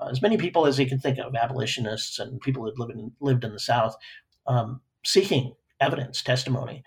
uh, 0.00 0.08
as 0.08 0.22
many 0.22 0.36
people 0.36 0.66
as 0.66 0.76
he 0.76 0.86
could 0.86 1.02
think 1.02 1.18
of, 1.18 1.34
abolitionists 1.34 2.18
and 2.18 2.40
people 2.40 2.64
who 2.64 2.72
lived 2.76 2.98
in, 2.98 3.12
lived 3.20 3.44
in 3.44 3.52
the 3.52 3.60
South, 3.60 3.96
um, 4.46 4.80
seeking 5.04 5.54
evidence, 5.80 6.22
testimony. 6.22 6.82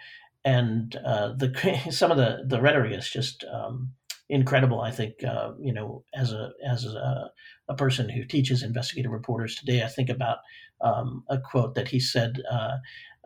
And 0.46 0.96
uh, 1.06 1.34
the 1.34 1.82
some 1.92 2.12
of 2.12 2.18
the, 2.18 2.44
the 2.46 2.62
rhetoric 2.62 2.98
is 2.98 3.10
just 3.10 3.44
um, 3.52 3.94
incredible. 4.30 4.82
I 4.82 4.92
think, 4.92 5.24
uh, 5.24 5.54
you 5.60 5.74
know, 5.74 6.04
as 6.14 6.32
a, 6.32 6.52
as 6.66 6.86
a, 6.86 7.32
a, 7.68 7.74
person 7.76 8.10
who 8.10 8.24
teaches 8.24 8.64
investigative 8.64 9.12
reporters 9.12 9.56
today, 9.56 9.84
I 9.84 9.88
think 9.88 10.10
about 10.10 10.38
um, 10.82 11.24
a 11.30 11.40
quote 11.40 11.76
that 11.76 11.88
he 11.88 12.00
said, 12.00 12.42
uh, 12.52 12.78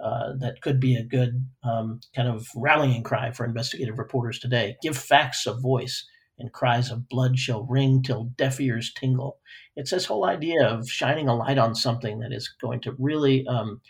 uh, 0.04 0.34
that 0.40 0.62
could 0.62 0.80
be 0.80 0.96
a 0.96 1.04
good 1.04 1.46
um, 1.64 2.00
kind 2.16 2.28
of 2.28 2.48
rallying 2.56 3.04
cry 3.04 3.32
for 3.32 3.46
investigative 3.46 4.00
reporters 4.00 4.40
today. 4.40 4.76
Give 4.82 4.98
facts 4.98 5.46
a 5.46 5.54
voice, 5.54 6.06
and 6.40 6.52
cries 6.52 6.90
of 6.90 7.08
blood 7.08 7.38
shall 7.38 7.64
ring 7.64 8.02
till 8.02 8.26
deaf 8.36 8.60
ears 8.60 8.92
tingle. 8.94 9.38
It's 9.76 9.92
this 9.92 10.06
whole 10.06 10.26
idea 10.26 10.66
of 10.66 10.90
shining 10.90 11.28
a 11.28 11.36
light 11.36 11.58
on 11.58 11.76
something 11.76 12.20
that 12.20 12.34
is 12.34 12.50
going 12.60 12.82
to 12.82 12.96
really 12.98 13.46
um, 13.48 13.82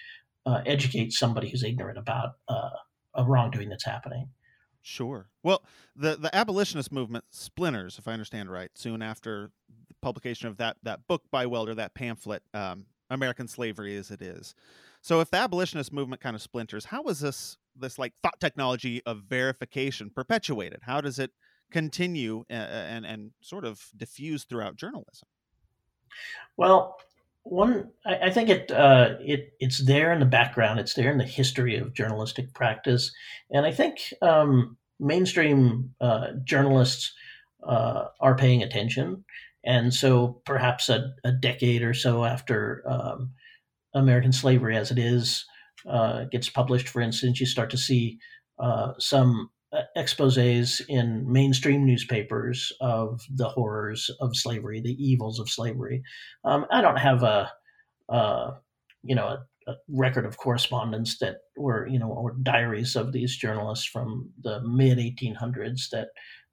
uh, 0.45 0.62
educate 0.65 1.13
somebody 1.13 1.49
who's 1.49 1.63
ignorant 1.63 1.97
about 1.97 2.34
uh, 2.49 2.69
a 3.15 3.23
wrongdoing 3.23 3.69
that's 3.69 3.86
happening. 3.86 4.30
Sure. 4.86 5.30
Well, 5.43 5.63
the 5.96 6.17
the 6.17 6.36
abolitionist 6.36 6.91
movement 6.91 7.24
splinters, 7.30 7.98
if 7.98 8.08
I 8.08 8.12
understand 8.12 8.52
right, 8.52 8.69
soon 8.76 9.02
after 9.02 9.52
the 9.88 9.96
publication 10.02 10.50
of 10.50 10.58
that 10.58 10.78
that 10.84 11.08
book 11.08 11.24
by 11.32 11.46
Welder, 11.46 11.74
that 11.76 11.93
pamphlet, 11.93 12.43
um, 12.54 12.88
"American 13.10 13.48
Slavery 13.48 13.96
as 13.96 14.12
It 14.12 14.22
Is." 14.22 14.54
So, 15.02 15.22
if 15.22 15.32
the 15.32 15.38
abolitionist 15.38 15.93
movement 15.93 16.22
kind 16.22 16.36
of 16.36 16.41
splinters, 16.41 16.84
how 16.86 17.04
is 17.06 17.22
this 17.22 17.58
this 17.78 17.98
like 17.98 18.13
thought 18.22 18.41
technology 18.41 19.02
of 19.06 19.24
verification 19.24 20.10
perpetuated? 20.10 20.82
How 20.84 21.00
does 21.00 21.17
it 21.17 21.32
continue 21.72 22.43
and 22.50 23.06
and, 23.06 23.06
and 23.06 23.32
sort 23.41 23.63
of 23.63 23.89
diffuse 23.96 24.43
throughout 24.43 24.76
journalism? 24.76 25.30
Well, 26.58 26.98
one 27.44 27.92
I, 28.06 28.16
I 28.24 28.30
think 28.30 28.50
it 28.50 28.72
uh, 28.72 29.16
it 29.20 29.54
it's 29.60 29.86
there 29.86 30.12
in 30.12 30.20
the 30.20 30.26
background. 30.26 30.80
It's 30.80 30.94
there 30.94 31.12
in 31.12 31.18
the 31.18 31.24
history 31.26 31.78
of 31.78 31.94
journalistic 31.94 32.54
practice, 32.54 33.12
and 33.52 33.66
I 33.66 33.72
think 33.72 34.00
um, 34.22 34.78
mainstream 35.00 35.94
uh, 36.02 36.28
journalists 36.44 37.14
uh, 37.68 38.06
are 38.20 38.36
paying 38.36 38.64
attention. 38.64 39.26
And 39.66 39.94
so, 39.94 40.42
perhaps 40.46 40.90
a, 40.90 41.14
a 41.24 41.32
decade 41.32 41.84
or 41.84 41.94
so 41.94 42.26
after 42.26 42.84
um, 42.86 43.32
American 43.94 44.34
Slavery, 44.34 44.76
as 44.76 44.92
it 44.92 45.00
is, 45.00 45.46
uh, 45.88 46.26
gets 46.26 46.50
published, 46.50 46.90
for 46.90 47.02
instance, 47.02 47.40
you 47.40 47.46
start 47.46 47.70
to 47.70 47.78
see 47.78 48.20
uh, 48.60 48.92
some 49.00 49.50
exposes 49.96 50.82
in 50.88 51.32
mainstream 51.32 51.86
newspapers 51.86 52.72
of 52.82 53.22
the 53.30 53.50
horrors 53.50 54.10
of 54.22 54.36
slavery, 54.36 54.82
the 54.82 55.04
evils 55.04 55.40
of 55.40 55.50
slavery. 55.50 56.04
Um, 56.44 56.66
I 56.72 56.82
don't 56.82 56.98
have 56.98 57.24
a, 57.24 57.52
uh, 58.10 58.52
you 59.04 59.16
know, 59.16 59.28
a, 59.28 59.72
a, 59.72 59.76
record 59.88 60.26
of 60.26 60.38
correspondence 60.38 61.18
that 61.20 61.38
were, 61.58 61.88
you 61.88 61.98
know, 61.98 62.10
or 62.10 62.36
diaries 62.44 62.96
of 62.96 63.12
these 63.12 63.36
journalists 63.36 63.86
from 63.86 64.30
the 64.44 64.62
mid 64.62 64.98
1800s 64.98 65.90
that, 65.92 66.10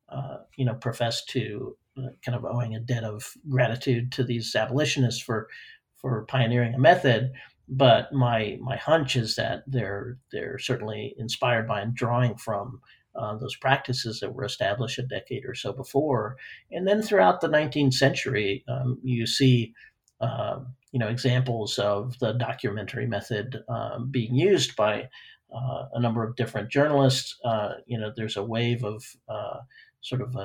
uh, 0.08 0.38
you 0.56 0.64
know, 0.64 0.74
professed 0.74 1.28
to 1.30 1.76
uh, 1.98 2.08
kind 2.24 2.36
of 2.36 2.44
owing 2.44 2.74
a 2.74 2.80
debt 2.80 3.04
of 3.04 3.32
gratitude 3.48 4.12
to 4.12 4.24
these 4.24 4.54
abolitionists 4.54 5.20
for 5.20 5.48
for 5.96 6.24
pioneering 6.26 6.74
a 6.74 6.78
method. 6.78 7.32
But 7.68 8.12
my 8.12 8.58
my 8.60 8.76
hunch 8.76 9.16
is 9.16 9.36
that 9.36 9.64
they're 9.66 10.18
they're 10.32 10.58
certainly 10.58 11.14
inspired 11.18 11.68
by 11.68 11.80
and 11.80 11.94
drawing 11.94 12.36
from 12.36 12.80
uh, 13.14 13.36
those 13.36 13.56
practices 13.56 14.20
that 14.20 14.32
were 14.32 14.44
established 14.44 14.98
a 14.98 15.02
decade 15.02 15.44
or 15.44 15.54
so 15.54 15.72
before. 15.72 16.36
And 16.70 16.86
then 16.86 17.02
throughout 17.02 17.40
the 17.40 17.48
19th 17.48 17.94
century, 17.94 18.64
um, 18.68 18.98
you 19.02 19.26
see, 19.26 19.74
uh, 20.20 20.60
you 20.92 20.98
know, 20.98 21.08
examples 21.08 21.78
of 21.78 22.18
the 22.18 22.32
documentary 22.32 23.06
method 23.06 23.62
um, 23.68 24.10
being 24.10 24.34
used 24.34 24.76
by 24.76 25.08
uh, 25.54 25.86
a 25.94 26.00
number 26.00 26.22
of 26.22 26.36
different 26.36 26.70
journalists. 26.70 27.36
Uh, 27.44 27.74
you 27.86 27.98
know, 27.98 28.12
there's 28.16 28.36
a 28.36 28.44
wave 28.44 28.84
of 28.84 29.04
uh, 29.28 29.58
sort 30.00 30.22
of 30.22 30.36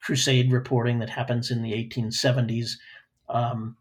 crusade 0.00 0.52
reporting 0.52 0.98
that 1.00 1.10
happens 1.10 1.50
in 1.50 1.62
the 1.62 1.72
1870s. 1.72 2.72
Um, 3.28 3.76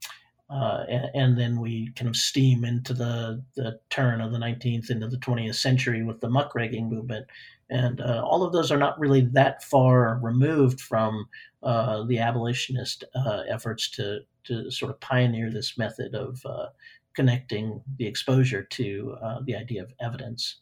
uh, 0.49 0.85
and, 0.89 1.05
and, 1.13 1.37
then 1.37 1.59
we 1.59 1.91
kind 1.95 2.07
of 2.07 2.15
steam 2.15 2.63
into 2.63 2.93
the, 2.93 3.43
the 3.55 3.79
turn 3.89 4.21
of 4.21 4.31
the 4.31 4.37
19th 4.37 4.89
into 4.89 5.07
the 5.07 5.17
20th 5.17 5.55
century 5.55 6.03
with 6.03 6.21
the 6.21 6.29
muckraking 6.29 6.89
movement 6.89 7.27
and 7.69 8.01
uh, 8.01 8.23
all 8.23 8.43
of 8.43 8.53
those 8.53 8.71
are 8.71 8.77
not 8.77 8.99
really 8.99 9.21
that 9.21 9.63
far 9.63 10.19
removed 10.21 10.79
from 10.79 11.27
uh, 11.63 12.03
the 12.03 12.19
abolitionist 12.19 13.03
uh, 13.15 13.43
efforts 13.49 13.89
to 13.91 14.19
to 14.45 14.71
sort 14.71 14.91
of 14.91 14.99
pioneer 15.01 15.49
this 15.49 15.77
method 15.77 16.15
of 16.15 16.41
uh, 16.45 16.67
connecting 17.13 17.81
the 17.97 18.05
exposure 18.05 18.63
to 18.63 19.17
uh, 19.21 19.39
the 19.43 19.55
idea 19.55 19.83
of 19.83 19.91
evidence. 19.99 20.61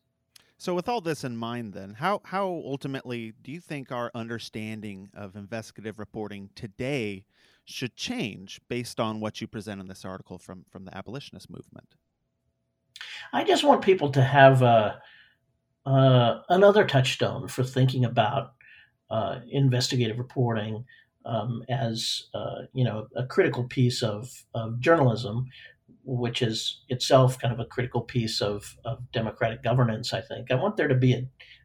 So, 0.58 0.74
with 0.74 0.90
all 0.90 1.02
this 1.02 1.24
in 1.24 1.38
mind, 1.38 1.74
then, 1.74 1.94
how 1.94 2.22
how 2.24 2.48
ultimately 2.66 3.34
do 3.44 3.52
you 3.52 3.60
think 3.60 3.92
our 3.92 4.10
understanding 4.16 5.10
of 5.14 5.36
investigative 5.36 6.00
reporting 6.00 6.50
today 6.56 7.26
should 7.66 7.96
change 7.96 8.62
based 8.70 9.00
on 9.00 9.20
what 9.20 9.42
you 9.42 9.48
present 9.48 9.82
in 9.82 9.88
this 9.88 10.06
article 10.06 10.40
from 10.40 10.64
from 10.72 10.86
the 10.86 10.98
abolitionist 10.98 11.50
movement? 11.50 11.96
I 13.34 13.44
just 13.44 13.64
want 13.64 13.82
people 13.82 14.10
to 14.12 14.24
have 14.24 14.62
a 14.62 15.02
uh, 15.86 16.42
another 16.50 16.86
touchstone 16.86 17.48
for 17.48 17.64
thinking 17.64 18.06
about 18.06 18.54
uh, 19.10 19.40
investigative 19.52 20.18
reporting 20.18 20.84
um, 21.26 21.64
as 21.70 22.24
uh, 22.34 22.64
you 22.74 22.84
know 22.84 23.08
a 23.16 23.26
critical 23.26 23.64
piece 23.64 24.02
of, 24.04 24.46
of, 24.54 24.80
journalism, 24.80 25.46
which 26.04 26.42
is 26.42 26.82
itself 26.90 27.40
kind 27.40 27.54
of 27.54 27.60
a 27.60 27.66
critical 27.66 28.02
piece 28.02 28.42
of, 28.42 28.76
of 28.86 29.00
democratic 29.12 29.64
governance. 29.64 30.14
I 30.14 30.22
think 30.22 30.52
I 30.52 30.56
want 30.56 30.78
there 30.78 30.88
to 30.88 30.96
be 30.96 31.14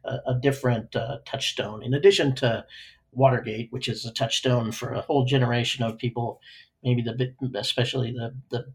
a, 0.03 0.17
a, 0.27 0.39
different 0.41 0.95
uh, 0.95 1.17
touchstone 1.25 1.83
in 1.83 1.93
addition 1.93 2.35
to 2.35 2.65
Watergate, 3.11 3.71
which 3.71 3.87
is 3.87 4.05
a 4.05 4.13
touchstone 4.13 4.71
for 4.71 4.93
a 4.93 5.01
whole 5.01 5.25
generation 5.25 5.83
of 5.83 5.97
people, 5.97 6.39
maybe 6.83 7.01
the 7.01 7.33
especially 7.55 8.11
the 8.11 8.35
the 8.49 8.65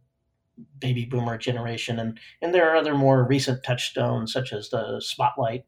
baby 0.79 1.05
boomer 1.05 1.37
generation 1.37 1.99
and 1.99 2.19
and 2.41 2.55
there 2.55 2.71
are 2.71 2.77
other 2.77 2.95
more 2.95 3.27
recent 3.27 3.63
touchstones 3.63 4.33
such 4.33 4.53
as 4.53 4.71
the 4.71 5.01
spotlight 5.01 5.65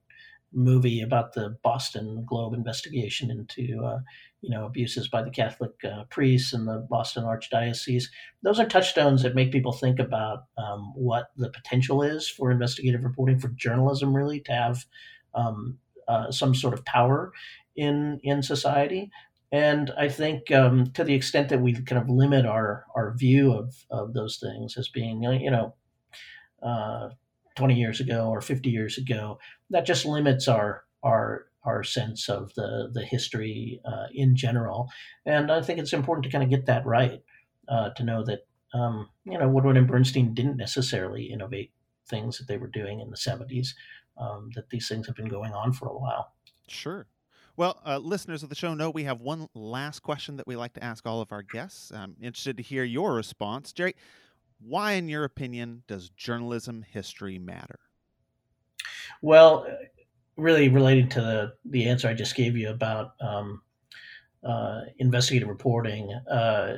movie 0.53 1.03
about 1.03 1.35
the 1.35 1.57
boston 1.63 2.25
globe 2.27 2.55
investigation 2.55 3.31
into 3.31 3.85
uh, 3.85 4.01
you 4.41 4.51
know 4.51 4.65
abuses 4.65 5.09
by 5.09 5.23
the 5.23 5.31
catholic 5.31 5.73
uh, 5.85 6.05
priests 6.05 6.53
and 6.53 6.67
the 6.67 6.87
boston 6.89 7.25
archdiocese. 7.25 8.05
Those 8.43 8.61
are 8.61 8.67
touchstones 8.67 9.23
that 9.23 9.35
make 9.35 9.53
people 9.53 9.73
think 9.73 9.99
about 9.99 10.45
um, 10.57 10.93
what 10.95 11.31
the 11.37 11.51
potential 11.51 12.03
is 12.03 12.29
for 12.29 12.51
investigative 12.51 13.05
reporting 13.05 13.39
for 13.39 13.49
journalism 13.49 14.15
really 14.15 14.41
to 14.41 14.53
have 14.53 14.87
um, 15.35 15.79
uh, 16.07 16.31
some 16.31 16.55
sort 16.55 16.75
of 16.75 16.85
power 16.85 17.33
in 17.77 18.21
in 18.23 18.43
society 18.43 19.11
and 19.51 19.91
I 19.97 20.09
think 20.09 20.51
um, 20.51 20.91
to 20.93 21.05
the 21.05 21.15
extent 21.15 21.49
that 21.49 21.61
we 21.61 21.73
kind 21.73 22.01
of 22.01 22.11
limit 22.11 22.45
our, 22.45 22.85
our 22.95 23.15
view 23.17 23.53
of, 23.53 23.75
of 23.91 24.13
those 24.13 24.37
things 24.37 24.77
as 24.77 24.89
being, 24.89 25.23
you 25.23 25.51
know, 25.51 25.75
uh, 26.63 27.11
20 27.57 27.75
years 27.75 28.01
ago 28.01 28.29
or 28.29 28.41
50 28.41 28.69
years 28.69 28.99
ago, 28.99 29.39
that 29.71 29.87
just 29.87 30.05
limits 30.05 30.49
our, 30.49 30.85
our, 31.03 31.47
our 31.65 31.83
sense 31.83 32.29
of 32.29 32.53
the, 32.55 32.91
the 32.93 33.05
history 33.05 33.81
uh, 33.87 34.07
in 34.13 34.37
general. 34.37 34.91
And 35.25 35.51
I 35.51 35.63
think 35.63 35.79
it's 35.79 35.95
important 35.95 36.25
to 36.25 36.31
kind 36.31 36.45
of 36.45 36.51
get 36.51 36.67
that 36.67 36.85
right, 36.85 37.23
uh, 37.69 37.91
to 37.91 38.05
know 38.05 38.23
that, 38.25 38.47
um, 38.75 39.09
you 39.25 39.39
know, 39.39 39.49
Woodward 39.49 39.79
and 39.79 39.89
Bernstein 39.89 40.35
didn't 40.35 40.59
necessarily 40.59 41.25
innovate 41.25 41.73
things 42.07 42.37
that 42.37 42.49
they 42.49 42.59
were 42.59 42.69
doing 42.69 43.01
in 43.01 43.11
the 43.11 43.17
70s, 43.17 43.69
um, 44.19 44.51
that 44.55 44.69
these 44.69 44.89
things 44.89 45.07
have 45.07 45.17
been 45.17 45.29
going 45.29 45.53
on 45.53 45.73
for 45.73 45.89
a 45.89 45.97
while. 45.97 46.35
Sure. 46.69 47.07
Well, 47.59 47.81
uh, 47.85 47.99
listeners 47.99 48.45
of 48.45 48.51
the 48.51 48.55
show 48.55 48.73
know 48.73 48.89
we 48.89 49.03
have 49.03 49.21
one 49.21 49.49
last 49.53 50.05
question 50.05 50.37
that 50.37 50.47
we 50.47 50.55
like 50.55 50.75
to 50.75 50.85
ask 50.85 51.05
all 51.05 51.21
of 51.21 51.33
our 51.33 51.43
guests. 51.43 51.91
I'm 51.91 52.15
interested 52.23 52.57
to 52.59 52.63
hear 52.63 52.85
your 52.85 53.15
response. 53.15 53.73
Gerry, 53.73 53.97
why, 54.61 54.93
in 54.93 55.09
your 55.09 55.25
opinion, 55.25 55.83
does 55.89 56.11
journalism 56.11 56.85
history 56.89 57.37
matter? 57.37 57.81
Well, 59.23 59.67
uh, 59.69 59.75
really 60.37 60.69
related 60.69 61.11
to 61.11 61.21
the, 61.21 61.55
the 61.65 61.89
answer 61.89 62.07
I 62.07 62.15
just 62.15 62.37
gave 62.37 62.57
you 62.57 62.71
about 62.71 63.15
um, 63.21 63.61
uh, 64.45 64.83
investigative 64.99 65.49
reporting, 65.49 66.13
uh, 66.31 66.77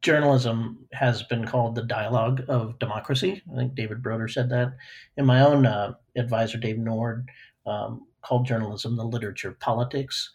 journalism 0.00 0.86
has 0.92 1.24
been 1.24 1.44
called 1.44 1.74
the 1.74 1.82
dialogue 1.82 2.44
of 2.46 2.78
democracy. 2.78 3.42
I 3.52 3.56
think 3.56 3.74
David 3.74 4.00
Broder 4.00 4.28
said 4.28 4.48
that. 4.50 4.76
And 5.16 5.26
my 5.26 5.40
own 5.40 5.66
uh, 5.66 5.94
advisor, 6.14 6.56
Dave 6.56 6.78
Nord, 6.78 7.28
um, 7.68 8.06
called 8.22 8.46
journalism 8.46 8.96
the 8.96 9.04
literature 9.04 9.48
of 9.48 9.60
politics. 9.60 10.30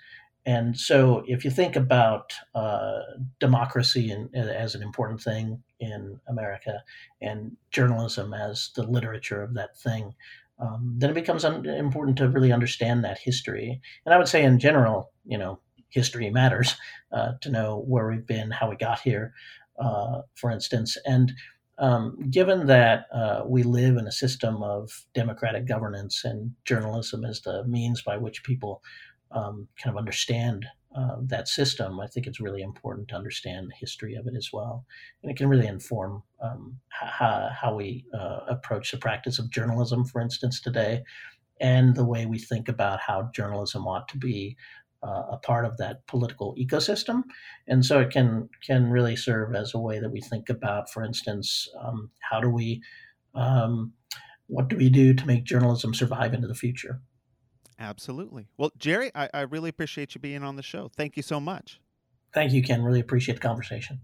And 0.46 0.78
so, 0.78 1.24
if 1.26 1.46
you 1.46 1.52
think 1.52 1.78
about 1.78 2.34
uh, 2.54 3.00
democracy 3.40 4.14
as 4.36 4.76
an 4.76 4.84
important 4.84 5.22
thing 5.22 5.64
in 5.80 6.20
America 6.28 6.84
and 7.22 7.56
journalism 7.72 8.34
as 8.34 8.72
the 8.76 8.84
literature 8.84 9.42
of 9.42 9.54
that 9.54 9.78
thing, 9.78 10.14
um, 10.60 10.96
then 10.98 11.10
it 11.10 11.14
becomes 11.14 11.46
un- 11.46 11.66
important 11.66 12.18
to 12.18 12.28
really 12.28 12.52
understand 12.52 13.04
that 13.04 13.20
history. 13.20 13.82
And 14.06 14.14
I 14.14 14.18
would 14.18 14.28
say, 14.28 14.44
in 14.44 14.60
general, 14.60 15.12
you 15.26 15.38
know, 15.38 15.60
history 15.90 16.30
matters 16.30 16.76
uh, 17.12 17.34
to 17.42 17.50
know 17.50 17.84
where 17.88 18.10
we've 18.10 18.26
been, 18.26 18.52
how 18.52 18.70
we 18.70 18.76
got 18.76 19.00
here, 19.00 19.34
uh, 19.80 20.22
for 20.36 20.52
instance. 20.52 20.98
And 21.06 21.32
um, 21.80 22.18
given 22.30 22.68
that 22.68 23.06
uh, 23.14 23.44
we 23.46 23.64
live 23.64 23.98
in 23.98 24.08
a 24.08 24.12
system 24.12 24.62
of 24.62 25.06
democratic 25.14 25.68
governance 25.68 26.24
and 26.24 26.52
journalism 26.66 27.26
is 27.26 27.42
the 27.42 27.64
means 27.66 28.02
by 28.02 28.18
which 28.18 28.44
people 28.44 28.82
um, 29.32 29.68
kind 29.82 29.94
of 29.94 29.98
understand 29.98 30.66
uh, 30.96 31.16
that 31.24 31.48
system, 31.48 32.00
I 32.00 32.08
think 32.08 32.28
it's 32.28 32.40
really 32.40 32.62
important 32.62 33.08
to 33.08 33.16
understand 33.16 33.70
the 33.70 33.76
history 33.76 34.14
of 34.14 34.28
it 34.28 34.36
as 34.38 34.50
well, 34.54 34.86
and 35.22 35.32
it 35.32 35.38
can 35.38 35.50
really 35.50 35.66
inform 35.66 36.22
um, 36.40 36.78
how, 36.90 37.50
how 37.60 37.76
we 37.76 38.06
uh, 38.14 38.42
approach 38.48 38.92
the 38.92 38.98
practice 38.98 39.40
of 39.40 39.50
journalism, 39.50 40.06
for 40.06 40.22
instance, 40.22 40.62
today, 40.62 41.02
and 41.60 41.96
the 41.96 42.06
way 42.06 42.28
we 42.28 42.38
think 42.38 42.70
about 42.70 43.00
how 43.00 43.32
journalism 43.34 43.88
ought 43.88 44.08
to 44.10 44.18
be 44.18 44.56
uh, 45.04 45.24
a 45.32 45.38
part 45.38 45.66
of 45.66 45.78
that 45.78 46.06
political 46.08 46.56
ecosystem. 46.56 47.24
And 47.68 47.86
so 47.86 48.00
it 48.00 48.10
can 48.12 48.50
can 48.66 48.90
really 48.90 49.16
serve 49.16 49.56
as 49.56 49.74
a 49.74 49.80
way 49.80 50.00
that 50.00 50.10
we 50.10 50.22
think 50.22 50.50
about, 50.50 50.90
for 50.90 51.04
instance, 51.04 51.68
um, 51.80 52.10
how 52.20 52.40
do 52.40 52.50
we, 52.50 52.82
um, 53.36 53.94
what 54.48 54.68
do 54.70 54.78
we 54.78 54.90
do 54.90 55.14
to 55.14 55.28
make 55.28 55.44
journalism 55.44 55.94
survive 55.94 56.34
into 56.34 56.48
the 56.48 56.56
future? 56.56 57.02
Absolutely. 57.80 58.48
Well, 58.58 58.72
Gerry, 58.78 59.12
I, 59.14 59.30
I 59.34 59.42
really 59.42 59.70
appreciate 59.70 60.16
you 60.16 60.22
being 60.22 60.44
on 60.44 60.56
the 60.56 60.64
show. 60.64 60.90
Thank 60.96 61.18
you 61.18 61.24
so 61.24 61.40
much. 61.40 61.80
Thank 62.34 62.54
you, 62.54 62.64
Ken. 62.64 62.82
Really 62.82 63.00
appreciate 63.00 63.36
the 63.36 63.42
conversation. 63.42 64.02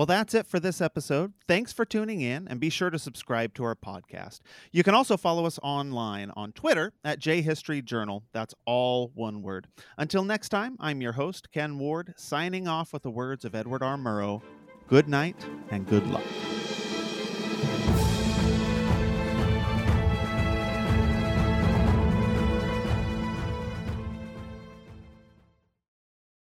Well, 0.00 0.06
that's 0.06 0.32
it 0.32 0.46
for 0.46 0.58
this 0.58 0.80
episode. 0.80 1.34
Thanks 1.46 1.74
for 1.74 1.84
tuning 1.84 2.22
in 2.22 2.48
and 2.48 2.58
be 2.58 2.70
sure 2.70 2.88
to 2.88 2.98
subscribe 2.98 3.52
to 3.52 3.64
our 3.64 3.76
podcast. 3.76 4.40
You 4.72 4.82
can 4.82 4.94
also 4.94 5.18
follow 5.18 5.44
us 5.44 5.58
online 5.62 6.32
on 6.34 6.52
Twitter 6.52 6.94
at 7.04 7.20
JHistoryJournal. 7.20 8.22
That's 8.32 8.54
all 8.64 9.10
one 9.12 9.42
word. 9.42 9.66
Until 9.98 10.24
next 10.24 10.48
time, 10.48 10.78
I'm 10.80 11.02
your 11.02 11.12
host, 11.12 11.52
Ken 11.52 11.78
Ward, 11.78 12.14
signing 12.16 12.66
off 12.66 12.94
with 12.94 13.02
the 13.02 13.10
words 13.10 13.44
of 13.44 13.54
Edward 13.54 13.82
R. 13.82 13.98
Murrow. 13.98 14.40
Good 14.88 15.06
night 15.06 15.36
and 15.70 15.86
good 15.86 16.06
luck. 16.06 16.24